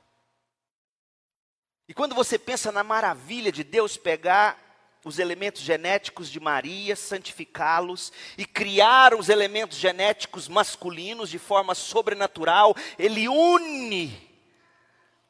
[1.88, 4.56] E quando você pensa na maravilha de Deus pegar
[5.04, 12.76] os elementos genéticos de Maria, santificá-los e criar os elementos genéticos masculinos de forma sobrenatural,
[12.96, 14.16] ele une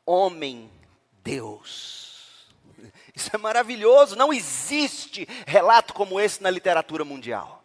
[0.04, 0.70] homem,
[1.22, 2.08] Deus.
[3.14, 7.64] Isso é maravilhoso, não existe relato como esse na literatura mundial.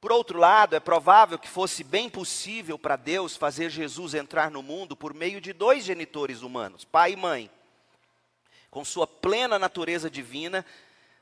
[0.00, 4.62] Por outro lado, é provável que fosse bem possível para Deus fazer Jesus entrar no
[4.62, 7.50] mundo por meio de dois genitores humanos, pai e mãe,
[8.70, 10.64] com sua plena natureza divina,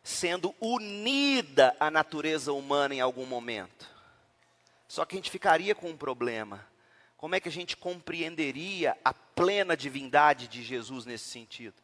[0.00, 3.90] sendo unida à natureza humana em algum momento.
[4.86, 6.64] Só que a gente ficaria com um problema.
[7.16, 11.83] Como é que a gente compreenderia a plena divindade de Jesus nesse sentido?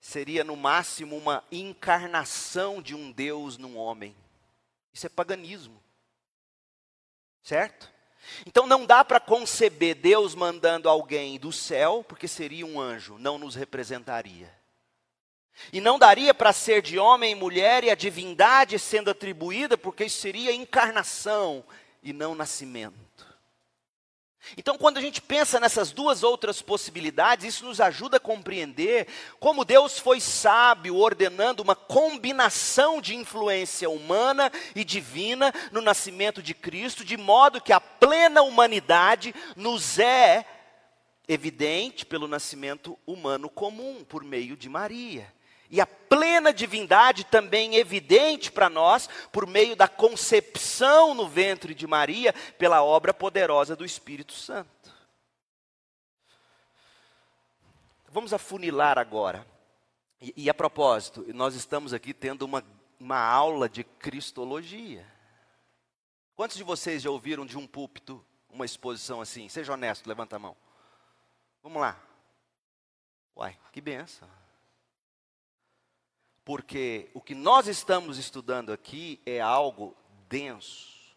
[0.00, 4.16] Seria no máximo uma encarnação de um Deus num homem.
[4.92, 5.82] Isso é paganismo.
[7.42, 7.90] Certo?
[8.46, 13.38] Então não dá para conceber Deus mandando alguém do céu, porque seria um anjo, não
[13.38, 14.52] nos representaria.
[15.72, 20.04] E não daria para ser de homem e mulher e a divindade sendo atribuída, porque
[20.04, 21.64] isso seria encarnação
[22.02, 23.09] e não nascimento.
[24.56, 29.06] Então, quando a gente pensa nessas duas outras possibilidades, isso nos ajuda a compreender
[29.38, 36.54] como Deus foi sábio ordenando uma combinação de influência humana e divina no nascimento de
[36.54, 40.44] Cristo, de modo que a plena humanidade nos é
[41.28, 45.32] evidente pelo nascimento humano comum, por meio de Maria
[45.70, 51.86] e a plena divindade também evidente para nós por meio da concepção no ventre de
[51.86, 54.68] Maria pela obra poderosa do Espírito Santo.
[58.08, 59.46] Vamos afunilar agora.
[60.20, 62.64] E, e a propósito, nós estamos aqui tendo uma,
[62.98, 65.06] uma aula de cristologia.
[66.34, 69.48] Quantos de vocês já ouviram de um púlpito uma exposição assim?
[69.48, 70.56] Seja honesto, levanta a mão.
[71.62, 71.96] Vamos lá.
[73.36, 74.28] Uai, que benção
[76.50, 79.96] porque o que nós estamos estudando aqui é algo
[80.28, 81.14] denso.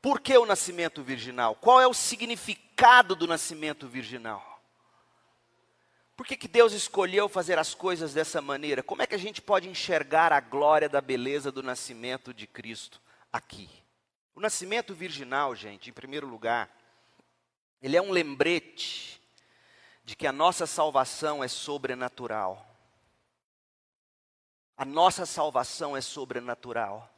[0.00, 1.54] Por que o nascimento virginal?
[1.56, 4.62] Qual é o significado do nascimento virginal?
[6.16, 8.82] Por que, que Deus escolheu fazer as coisas dessa maneira?
[8.82, 13.02] Como é que a gente pode enxergar a glória da beleza do nascimento de Cristo
[13.30, 13.68] aqui?
[14.34, 16.74] O nascimento virginal, gente, em primeiro lugar,
[17.82, 19.20] ele é um lembrete
[20.06, 22.69] de que a nossa salvação é sobrenatural.
[24.80, 27.14] A nossa salvação é sobrenatural.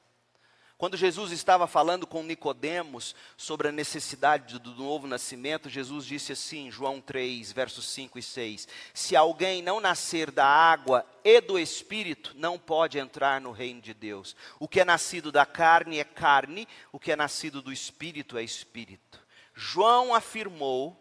[0.77, 6.73] Quando Jesus estava falando com Nicodemos sobre a necessidade do novo nascimento, Jesus disse assim,
[6.73, 12.33] João 3, versos 5 e 6: Se alguém não nascer da água e do espírito,
[12.35, 14.35] não pode entrar no reino de Deus.
[14.59, 18.43] O que é nascido da carne é carne, o que é nascido do espírito é
[18.43, 19.21] espírito.
[19.55, 21.01] João afirmou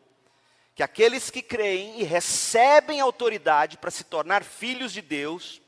[0.75, 5.60] que aqueles que creem e recebem autoridade para se tornar filhos de Deus,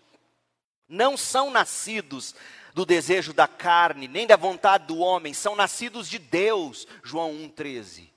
[0.87, 2.35] não são nascidos
[2.73, 8.09] do desejo da carne, nem da vontade do homem, são nascidos de Deus, João 1,13.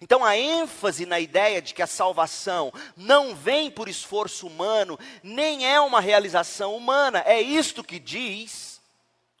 [0.00, 5.66] Então a ênfase na ideia de que a salvação não vem por esforço humano, nem
[5.66, 8.80] é uma realização humana, é isto que diz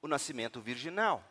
[0.02, 1.24] o nascimento virginal.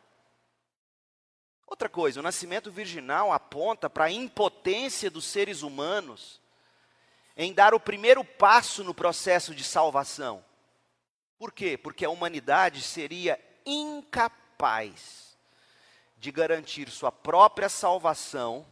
[1.68, 6.42] Outra coisa, o nascimento virginal aponta para a impotência dos seres humanos
[7.36, 10.44] em dar o primeiro passo no processo de salvação.
[11.38, 11.78] Por quê?
[11.78, 15.38] Porque a humanidade seria incapaz
[16.18, 18.66] de garantir sua própria salvação,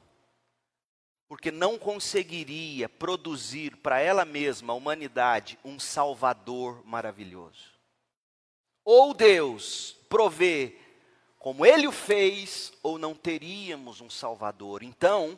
[1.27, 7.75] porque não conseguiria produzir para ela mesma, a humanidade, um Salvador maravilhoso.
[8.83, 10.77] Ou Deus provê
[11.37, 14.81] como ele o fez, ou não teríamos um Salvador.
[14.81, 15.37] Então,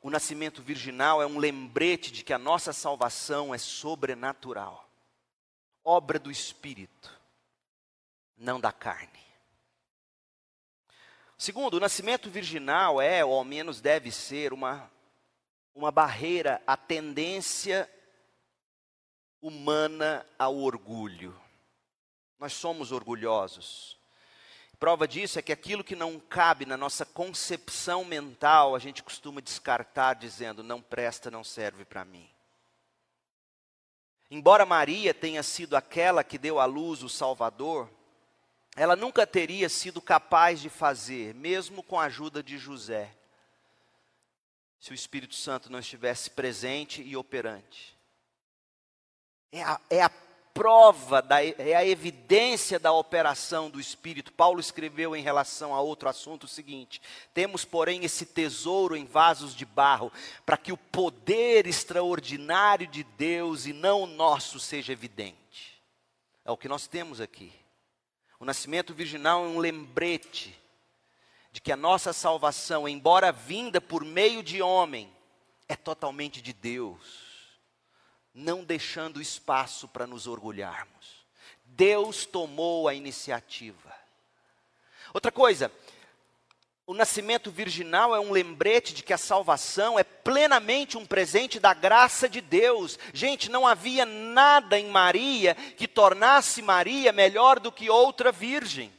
[0.00, 4.83] o nascimento virginal é um lembrete de que a nossa salvação é sobrenatural
[5.84, 7.12] obra do Espírito,
[8.36, 9.22] não da carne.
[11.36, 14.90] Segundo, o nascimento virginal é, ou ao menos deve ser, uma,
[15.74, 17.90] uma barreira à tendência
[19.42, 21.38] humana ao orgulho.
[22.38, 23.98] Nós somos orgulhosos.
[24.78, 29.40] Prova disso é que aquilo que não cabe na nossa concepção mental, a gente costuma
[29.40, 32.33] descartar dizendo: não presta, não serve para mim.
[34.34, 37.88] Embora Maria tenha sido aquela que deu à luz o Salvador,
[38.74, 43.16] ela nunca teria sido capaz de fazer, mesmo com a ajuda de José,
[44.80, 47.96] se o Espírito Santo não estivesse presente e operante.
[49.52, 50.10] É a, é a
[50.54, 54.32] prova, da, é a evidência da operação do Espírito.
[54.32, 57.02] Paulo escreveu em relação a outro assunto o seguinte:
[57.34, 60.12] temos, porém, esse tesouro em vasos de barro,
[60.46, 65.82] para que o poder extraordinário de Deus e não o nosso seja evidente.
[66.44, 67.52] É o que nós temos aqui.
[68.38, 70.56] O nascimento virginal é um lembrete
[71.50, 75.10] de que a nossa salvação, embora vinda por meio de homem,
[75.68, 77.33] é totalmente de Deus
[78.34, 81.24] não deixando espaço para nos orgulharmos.
[81.64, 83.94] Deus tomou a iniciativa.
[85.12, 85.70] Outra coisa,
[86.86, 91.72] o nascimento virginal é um lembrete de que a salvação é plenamente um presente da
[91.72, 92.98] graça de Deus.
[93.12, 98.92] Gente, não havia nada em Maria que tornasse Maria melhor do que outra virgem.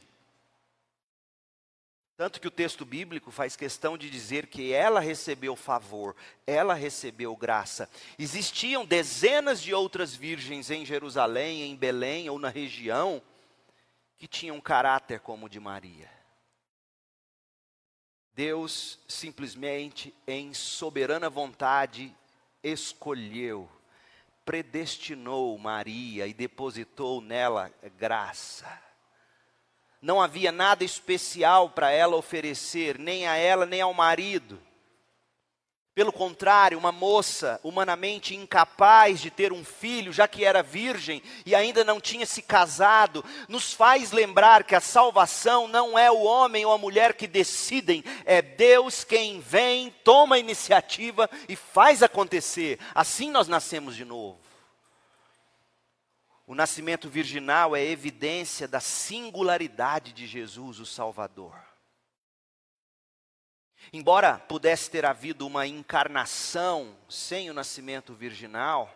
[2.16, 7.36] Tanto que o texto bíblico faz questão de dizer que ela recebeu favor, ela recebeu
[7.36, 7.90] graça.
[8.18, 13.22] Existiam dezenas de outras virgens em Jerusalém, em Belém ou na região,
[14.16, 16.10] que tinham caráter como o de Maria.
[18.32, 22.14] Deus simplesmente, em soberana vontade,
[22.62, 23.68] escolheu,
[24.42, 28.85] predestinou Maria e depositou nela graça.
[30.00, 34.60] Não havia nada especial para ela oferecer, nem a ela, nem ao marido.
[35.96, 41.54] Pelo contrário, uma moça humanamente incapaz de ter um filho, já que era virgem e
[41.54, 46.66] ainda não tinha se casado, nos faz lembrar que a salvação não é o homem
[46.66, 52.78] ou a mulher que decidem, é Deus quem vem, toma a iniciativa e faz acontecer.
[52.94, 54.45] Assim nós nascemos de novo.
[56.46, 61.58] O nascimento virginal é evidência da singularidade de Jesus, o Salvador.
[63.92, 68.95] Embora pudesse ter havido uma encarnação sem o nascimento virginal,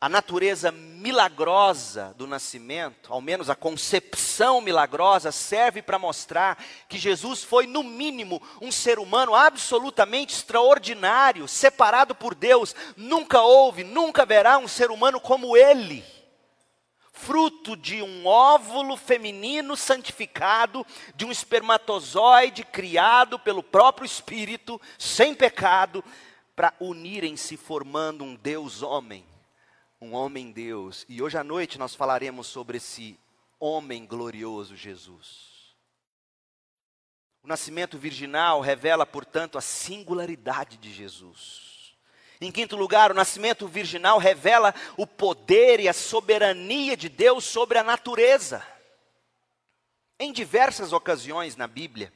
[0.00, 6.56] a natureza milagrosa do nascimento, ao menos a concepção milagrosa, serve para mostrar
[6.88, 12.74] que Jesus foi, no mínimo, um ser humano absolutamente extraordinário, separado por Deus.
[12.96, 16.02] Nunca houve, nunca haverá um ser humano como ele.
[17.12, 26.02] Fruto de um óvulo feminino santificado, de um espermatozoide criado pelo próprio Espírito, sem pecado,
[26.56, 29.29] para unirem-se formando um Deus-homem
[30.00, 31.04] um homem Deus.
[31.08, 33.18] E hoje à noite nós falaremos sobre esse
[33.58, 35.74] homem glorioso Jesus.
[37.42, 41.94] O nascimento virginal revela, portanto, a singularidade de Jesus.
[42.40, 47.78] Em quinto lugar, o nascimento virginal revela o poder e a soberania de Deus sobre
[47.78, 48.66] a natureza.
[50.18, 52.12] Em diversas ocasiões na Bíblia,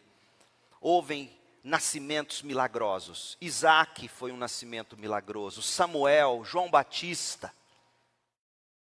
[0.81, 1.31] houve
[1.63, 3.37] nascimentos milagrosos.
[3.41, 7.53] Isaac foi um nascimento milagroso, Samuel, João Batista.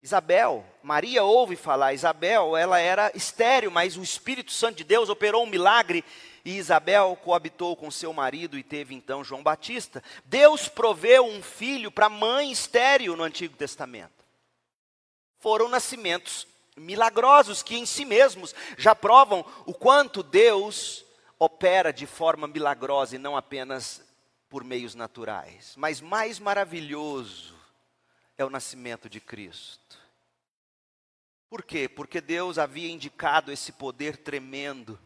[0.05, 5.45] Isabel, Maria ouve falar, Isabel, ela era estéril, mas o Espírito Santo de Deus operou
[5.45, 6.05] um milagre
[6.45, 10.05] e Isabel coabitou com seu marido e teve então João Batista.
[10.27, 14.13] Deus proveu um filho para mãe estéril no Antigo Testamento.
[15.39, 16.47] Foram nascimentos
[16.77, 21.03] milagrosos que em si mesmos já provam o quanto Deus
[21.39, 24.03] opera de forma milagrosa e não apenas
[24.51, 25.73] por meios naturais.
[25.79, 27.54] Mas mais maravilhoso
[28.37, 29.99] é o nascimento de Cristo.
[31.49, 31.89] Por quê?
[31.89, 34.99] Porque Deus havia indicado esse poder tremendo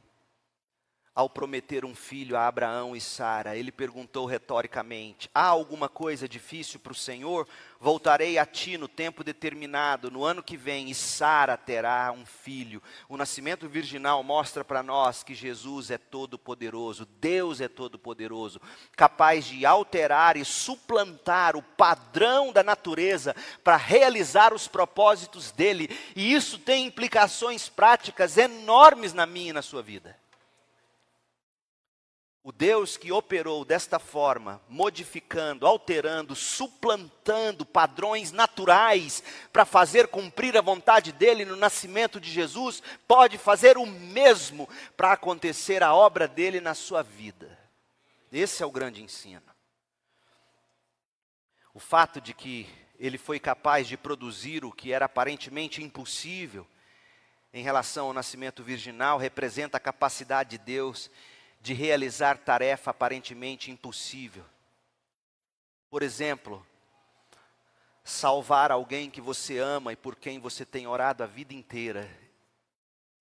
[1.15, 6.79] ao prometer um filho a Abraão e Sara, ele perguntou retoricamente: Há alguma coisa difícil
[6.79, 7.49] para o Senhor?
[7.81, 12.83] Voltarei a ti no tempo determinado, no ano que vem, e Sara terá um filho.
[13.09, 18.61] O nascimento virginal mostra para nós que Jesus é todo-poderoso, Deus é todo-poderoso,
[18.97, 26.33] capaz de alterar e suplantar o padrão da natureza para realizar os propósitos dele, e
[26.33, 30.17] isso tem implicações práticas enormes na minha e na sua vida.
[32.43, 39.22] O Deus que operou desta forma, modificando, alterando, suplantando padrões naturais
[39.53, 45.12] para fazer cumprir a vontade dele no nascimento de Jesus, pode fazer o mesmo para
[45.12, 47.59] acontecer a obra dele na sua vida.
[48.32, 49.43] Esse é o grande ensino.
[51.74, 52.68] O fato de que
[52.99, 56.66] ele foi capaz de produzir o que era aparentemente impossível
[57.53, 61.11] em relação ao nascimento virginal representa a capacidade de Deus
[61.61, 64.45] de realizar tarefa aparentemente impossível.
[65.91, 66.65] Por exemplo,
[68.05, 72.09] salvar alguém que você ama e por quem você tem orado a vida inteira,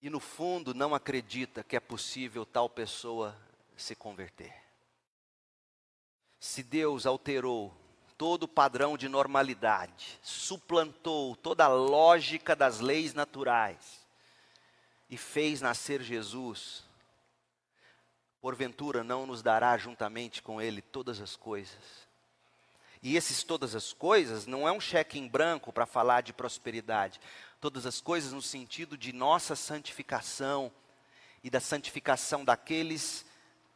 [0.02, 3.38] e no fundo não acredita que é possível tal pessoa
[3.76, 4.54] se converter.
[6.40, 7.76] Se Deus alterou
[8.18, 14.06] todo padrão de normalidade, suplantou toda a lógica das leis naturais
[15.10, 16.87] e fez nascer Jesus,
[18.42, 22.08] porventura não nos dará juntamente com Ele todas as coisas.
[23.02, 27.20] E esses todas as coisas não é um cheque em branco para falar de prosperidade.
[27.62, 30.72] Todas as coisas no sentido de nossa santificação
[31.44, 33.26] e da santificação daqueles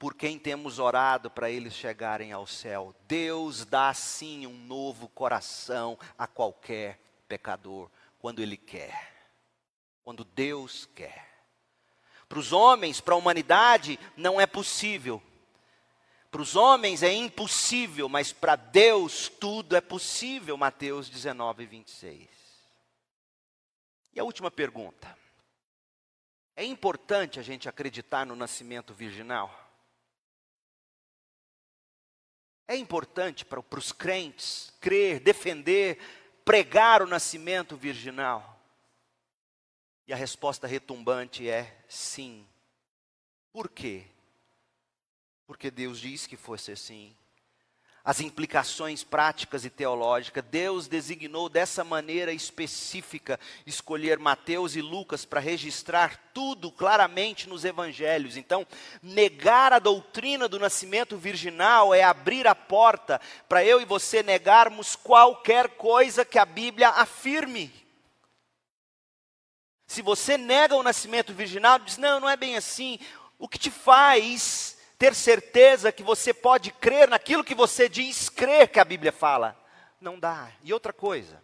[0.01, 2.95] por quem temos orado para eles chegarem ao céu.
[3.07, 7.89] Deus dá sim um novo coração a qualquer pecador,
[8.19, 9.31] quando Ele quer.
[10.03, 11.30] Quando Deus quer.
[12.31, 15.21] Para os homens, para a humanidade, não é possível.
[16.31, 20.55] Para os homens é impossível, mas para Deus tudo é possível.
[20.55, 22.29] Mateus 19, 26.
[24.13, 25.13] E a última pergunta.
[26.55, 29.53] É importante a gente acreditar no nascimento virginal?
[32.65, 35.99] É importante para, para os crentes crer, defender,
[36.45, 38.50] pregar o nascimento virginal?
[40.11, 42.45] E a resposta retumbante é sim.
[43.53, 44.03] Por quê?
[45.47, 47.15] Porque Deus disse que fosse assim
[48.03, 50.43] as implicações práticas e teológicas.
[50.51, 58.35] Deus designou dessa maneira específica escolher Mateus e Lucas para registrar tudo claramente nos evangelhos.
[58.35, 58.67] Então,
[59.01, 64.93] negar a doutrina do nascimento virginal é abrir a porta para eu e você negarmos
[64.93, 67.80] qualquer coisa que a Bíblia afirme.
[69.91, 72.97] Se você nega o nascimento virginal, diz: "Não, não é bem assim".
[73.37, 78.69] O que te faz ter certeza que você pode crer naquilo que você diz crer
[78.69, 79.53] que a Bíblia fala.
[79.99, 80.49] Não dá.
[80.63, 81.43] E outra coisa,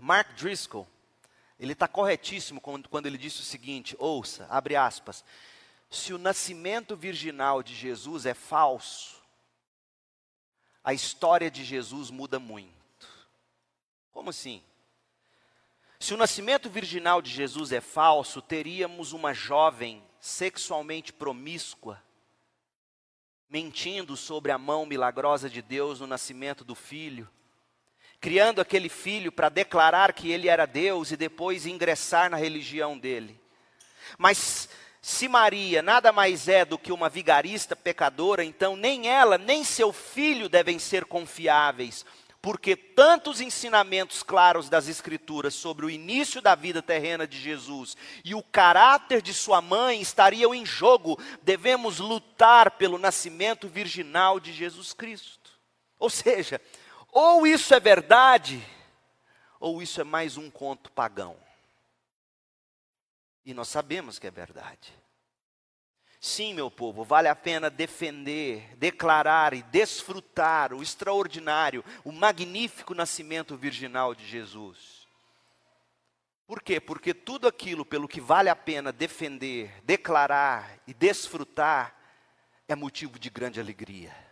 [0.00, 0.84] Mark Driscoll,
[1.60, 5.24] ele está corretíssimo quando, quando ele disse o seguinte: ouça, abre aspas,
[5.88, 9.14] se o nascimento virginal de Jesus é falso,
[10.82, 12.74] a história de Jesus muda muito.
[14.10, 14.60] Como assim?
[16.06, 22.00] Se o nascimento virginal de Jesus é falso, teríamos uma jovem sexualmente promíscua,
[23.50, 27.28] mentindo sobre a mão milagrosa de Deus no nascimento do filho,
[28.20, 33.40] criando aquele filho para declarar que ele era Deus e depois ingressar na religião dele.
[34.16, 34.68] Mas
[35.02, 39.92] se Maria nada mais é do que uma vigarista pecadora, então nem ela, nem seu
[39.92, 42.06] filho devem ser confiáveis,
[42.46, 48.36] porque tantos ensinamentos claros das Escrituras sobre o início da vida terrena de Jesus e
[48.36, 54.92] o caráter de sua mãe estariam em jogo, devemos lutar pelo nascimento virginal de Jesus
[54.92, 55.58] Cristo.
[55.98, 56.60] Ou seja,
[57.10, 58.64] ou isso é verdade,
[59.58, 61.36] ou isso é mais um conto pagão.
[63.44, 64.94] E nós sabemos que é verdade.
[66.26, 73.56] Sim, meu povo, vale a pena defender, declarar e desfrutar o extraordinário, o magnífico nascimento
[73.56, 75.06] virginal de Jesus.
[76.44, 76.80] Por quê?
[76.80, 81.96] Porque tudo aquilo pelo que vale a pena defender, declarar e desfrutar
[82.66, 84.25] é motivo de grande alegria.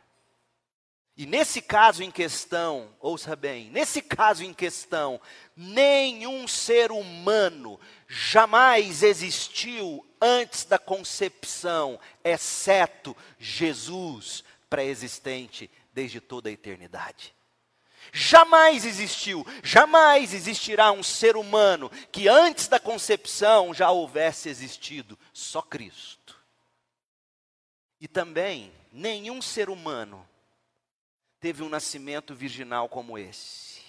[1.16, 5.20] E nesse caso em questão, ouça bem, nesse caso em questão,
[5.56, 17.32] nenhum ser humano jamais existiu antes da concepção, exceto Jesus, pré-existente desde toda a eternidade.
[18.12, 25.62] Jamais existiu, jamais existirá um ser humano que antes da concepção já houvesse existido, só
[25.62, 26.36] Cristo.
[28.00, 30.28] E também, nenhum ser humano
[31.44, 33.82] teve um nascimento virginal como esse.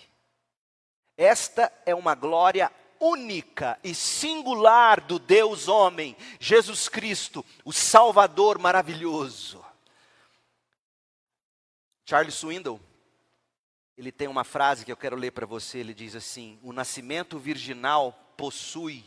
[1.16, 9.64] Esta é uma glória única e singular do Deus homem, Jesus Cristo, o Salvador maravilhoso.
[12.04, 12.78] Charles Swindoll,
[13.98, 17.40] ele tem uma frase que eu quero ler para você, ele diz assim: "O nascimento
[17.40, 19.02] virginal possui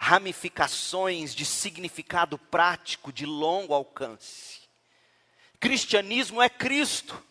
[0.00, 4.62] ramificações de significado prático de longo alcance.
[5.60, 7.24] Cristianismo é Cristo.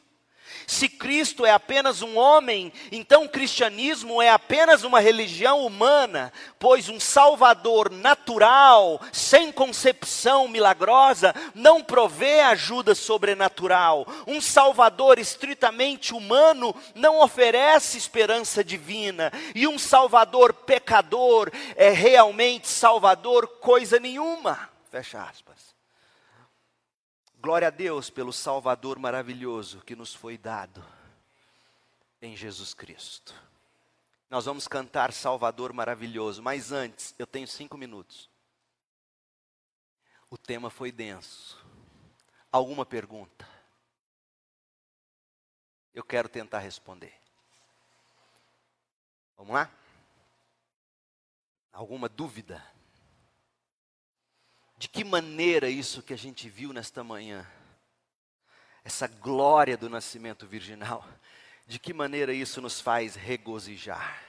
[0.68, 6.90] Se Cristo é apenas um homem, então o cristianismo é apenas uma religião humana, pois
[6.90, 14.08] um Salvador natural, sem concepção milagrosa, não provê ajuda sobrenatural.
[14.26, 19.32] Um Salvador estritamente humano não oferece esperança divina.
[19.54, 24.70] E um Salvador pecador é realmente Salvador coisa nenhuma.
[24.90, 25.75] Fecha aspas.
[27.46, 30.84] Glória a Deus pelo Salvador maravilhoso que nos foi dado
[32.20, 33.36] em Jesus Cristo.
[34.32, 38.32] Nós vamos cantar Salvador maravilhoso, mas antes, eu tenho cinco minutos.
[40.28, 41.64] O tema foi denso.
[42.52, 43.48] Alguma pergunta?
[45.94, 47.14] Eu quero tentar responder.
[49.38, 49.70] Vamos lá?
[51.72, 52.66] Alguma dúvida?
[54.86, 57.44] De que maneira isso que a gente viu nesta manhã,
[58.84, 61.04] essa glória do nascimento virginal,
[61.66, 64.24] de que maneira isso nos faz regozijar?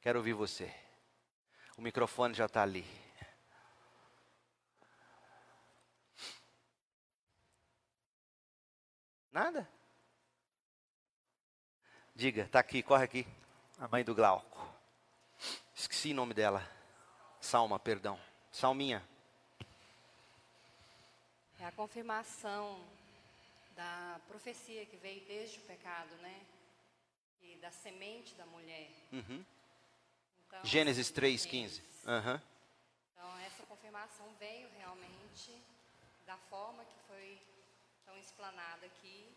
[0.00, 0.74] Quero ouvir você.
[1.76, 2.84] O microfone já está ali.
[9.30, 9.70] Nada?
[12.16, 13.26] Diga, está aqui, corre aqui.
[13.78, 14.68] A mãe do Glauco.
[15.72, 16.68] Esqueci o nome dela.
[17.40, 18.18] Salma, perdão.
[18.54, 19.02] Salminha.
[21.58, 22.80] É a confirmação
[23.74, 26.40] da profecia que veio desde o pecado, né?
[27.42, 28.90] E da semente da mulher.
[29.12, 29.44] Uhum.
[30.46, 31.50] Então, Gênesis assim, 3,15.
[31.50, 32.04] Gênesis.
[32.06, 32.40] Uhum.
[33.12, 35.60] Então, essa confirmação veio realmente
[36.24, 37.36] da forma que foi
[38.06, 39.34] tão explanada aqui,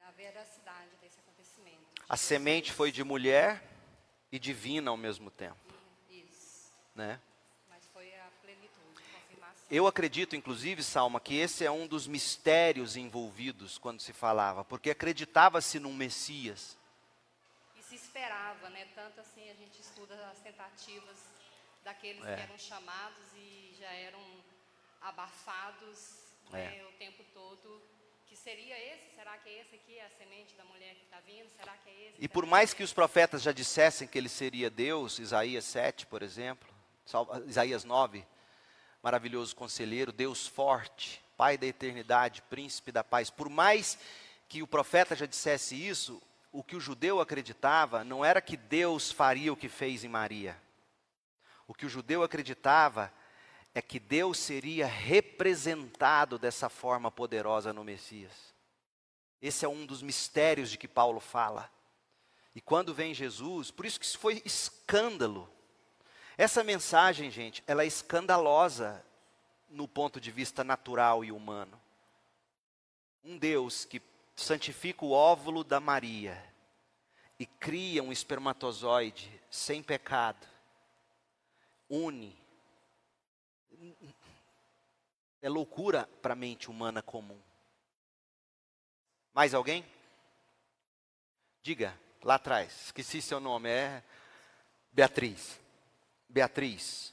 [0.00, 1.78] da veracidade desse acontecimento.
[2.06, 3.62] A semente foi de mulher
[4.30, 5.72] e divina ao mesmo tempo,
[6.10, 7.18] Isso, né?
[7.78, 9.57] mas foi a plenitude, a confirmação.
[9.70, 14.90] Eu acredito, inclusive, Salma, que esse é um dos mistérios envolvidos quando se falava, porque
[14.90, 16.76] acreditava-se num Messias.
[17.76, 18.86] E se esperava, né?
[18.94, 21.16] Tanto assim a gente estuda as tentativas
[21.84, 22.36] daqueles É.
[22.36, 24.20] que eram chamados e já eram
[25.02, 26.16] abafados
[26.50, 27.82] né, o tempo todo.
[28.26, 29.14] Que seria esse?
[29.16, 31.48] Será que é esse aqui é a semente da mulher que está vindo?
[31.56, 32.14] Será que é esse?
[32.18, 35.64] E por Será mais é que os profetas já dissessem que ele seria Deus, Isaías
[35.64, 36.68] 7, por exemplo,
[37.46, 38.24] Isaías 9,
[39.02, 43.30] maravilhoso conselheiro, Deus forte, Pai da eternidade, príncipe da paz.
[43.30, 43.96] Por mais
[44.48, 46.20] que o profeta já dissesse isso,
[46.50, 50.60] o que o judeu acreditava não era que Deus faria o que fez em Maria.
[51.68, 53.12] O que o judeu acreditava
[53.74, 58.32] é que Deus seria representado dessa forma poderosa no Messias.
[59.40, 61.70] Esse é um dos mistérios de que Paulo fala.
[62.54, 65.48] E quando vem Jesus, por isso que isso foi escândalo.
[66.38, 69.04] Essa mensagem, gente, ela é escandalosa
[69.68, 71.78] no ponto de vista natural e humano.
[73.24, 74.00] Um Deus que
[74.36, 76.40] santifica o óvulo da Maria
[77.40, 80.46] e cria um espermatozoide sem pecado,
[81.90, 82.40] une.
[85.42, 87.40] É loucura para a mente humana comum.
[89.34, 89.84] Mais alguém?
[91.64, 94.04] Diga, lá atrás, esqueci seu nome, é
[94.92, 95.58] Beatriz.
[96.28, 97.12] Beatriz.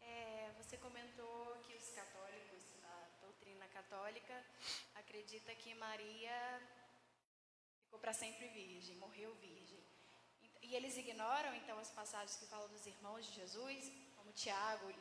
[0.00, 4.44] É, você comentou que os católicos, a doutrina católica,
[4.94, 6.60] acredita que Maria
[7.84, 9.78] ficou para sempre virgem, morreu virgem.
[10.62, 14.92] E- eles ignoram, então, as passagens que falam dos irmãos de Jesus, como Tiago,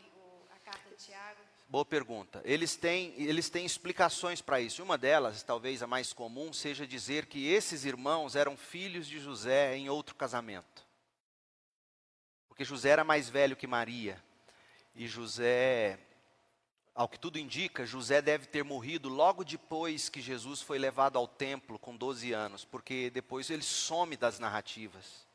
[0.52, 1.42] a carta de Tiago.
[1.68, 2.42] Boa pergunta.
[2.46, 4.84] Eles têm, eles têm explicações para isso.
[4.84, 9.76] Uma delas, talvez a mais comum, seja dizer que esses irmãos eram filhos de José
[9.76, 10.83] em outro casamento.
[12.54, 14.24] Porque José era mais velho que Maria.
[14.94, 15.98] E José,
[16.94, 21.28] ao que tudo indica, José deve ter morrido logo depois que Jesus foi levado ao
[21.28, 25.26] templo com 12 anos, porque depois ele some das narrativas.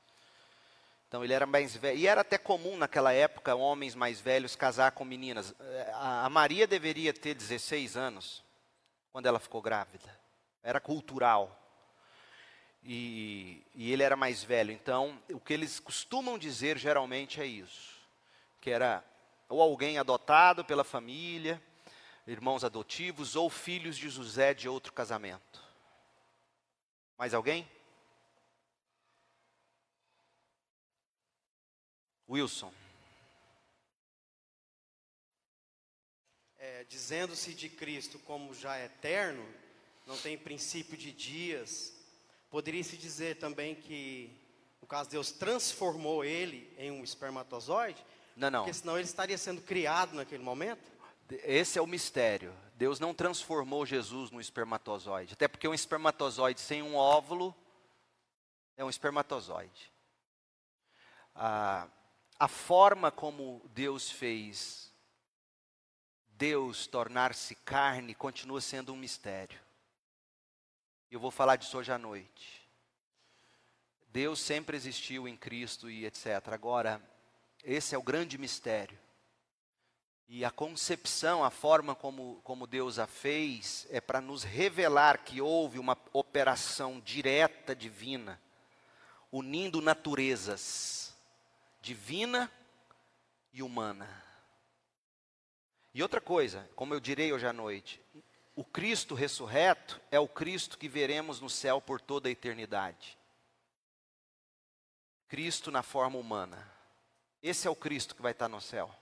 [1.09, 1.99] Então ele era mais velho.
[1.99, 5.53] E era até comum naquela época homens mais velhos casar com meninas.
[5.59, 8.45] Eh, A Maria deveria ter 16 anos
[9.11, 10.16] quando ela ficou grávida.
[10.62, 11.58] Era cultural.
[12.83, 14.72] E, e ele era mais velho.
[14.72, 17.99] Então, o que eles costumam dizer geralmente é isso:
[18.61, 19.05] que era
[19.49, 21.62] ou alguém adotado pela família,
[22.26, 25.62] irmãos adotivos, ou filhos de José de outro casamento.
[27.16, 27.68] Mais alguém?
[32.29, 32.72] Wilson.
[36.59, 39.47] É, Dizendo-se de Cristo como já eterno,
[40.07, 41.98] não tem princípio de dias,
[42.51, 44.31] poderia-se dizer também que,
[44.81, 48.05] no caso, Deus transformou ele em um espermatozoide,
[48.37, 48.61] Não, não.
[48.61, 50.91] porque senão ele estaria sendo criado naquele momento?
[51.31, 52.55] Esse é o mistério.
[52.75, 55.35] Deus não transformou Jesus num espermatozoide.
[55.35, 57.55] Até porque um espermatozoide sem um óvulo
[58.77, 59.93] é um espermatozoide.
[61.35, 61.89] A,
[62.39, 64.89] a forma como Deus fez
[66.31, 69.59] Deus tornar-se carne continua sendo um mistério.
[71.11, 72.69] Eu vou falar disso hoje à noite.
[74.09, 76.49] Deus sempre existiu em Cristo e etc.
[76.53, 77.03] Agora,
[77.65, 78.99] esse é o grande mistério.
[80.29, 85.41] E a concepção, a forma como, como Deus a fez, é para nos revelar que
[85.41, 88.39] houve uma operação direta divina,
[89.33, 91.17] unindo naturezas
[91.81, 92.53] divina
[93.51, 94.23] e humana.
[95.95, 97.99] E outra coisa, como eu direi hoje à noite,
[98.59, 103.17] o Cristo ressurreto é o Cristo que veremos no céu por toda a eternidade.
[105.29, 106.69] Cristo na forma humana.
[107.41, 108.93] Esse é o Cristo que vai estar no céu.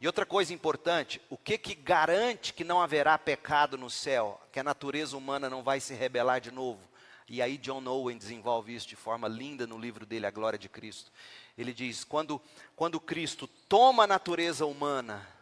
[0.00, 4.58] E outra coisa importante, o que que garante que não haverá pecado no céu, que
[4.58, 6.82] a natureza humana não vai se rebelar de novo?
[7.28, 10.68] E aí John Owen desenvolve isso de forma linda no livro dele, A Glória de
[10.68, 11.12] Cristo.
[11.56, 12.42] Ele diz: quando,
[12.74, 15.37] quando Cristo toma a natureza humana,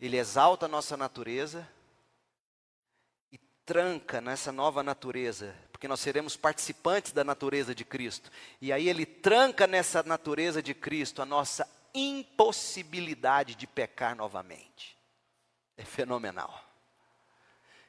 [0.00, 1.68] ele exalta a nossa natureza
[3.32, 8.30] e tranca nessa nova natureza porque nós seremos participantes da natureza de Cristo.
[8.60, 14.94] E aí ele tranca nessa natureza de Cristo a nossa impossibilidade de pecar novamente.
[15.78, 16.62] É fenomenal.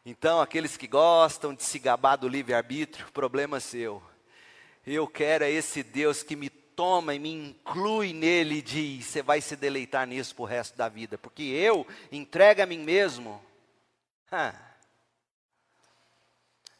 [0.05, 4.01] Então, aqueles que gostam de se gabar do livre-arbítrio, problema seu.
[4.87, 9.21] Eu quero é esse Deus que me toma e me inclui nele e diz: você
[9.21, 13.41] vai se deleitar nisso para o resto da vida, porque eu entrego a mim mesmo.
[14.31, 14.53] O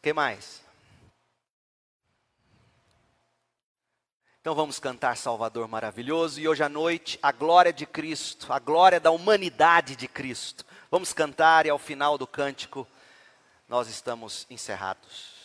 [0.02, 0.62] que mais?
[4.42, 9.00] Então vamos cantar Salvador maravilhoso e hoje à noite a glória de Cristo, a glória
[9.00, 10.66] da humanidade de Cristo.
[10.90, 12.88] Vamos cantar e ao final do cântico
[13.70, 15.41] nós estamos encerrados.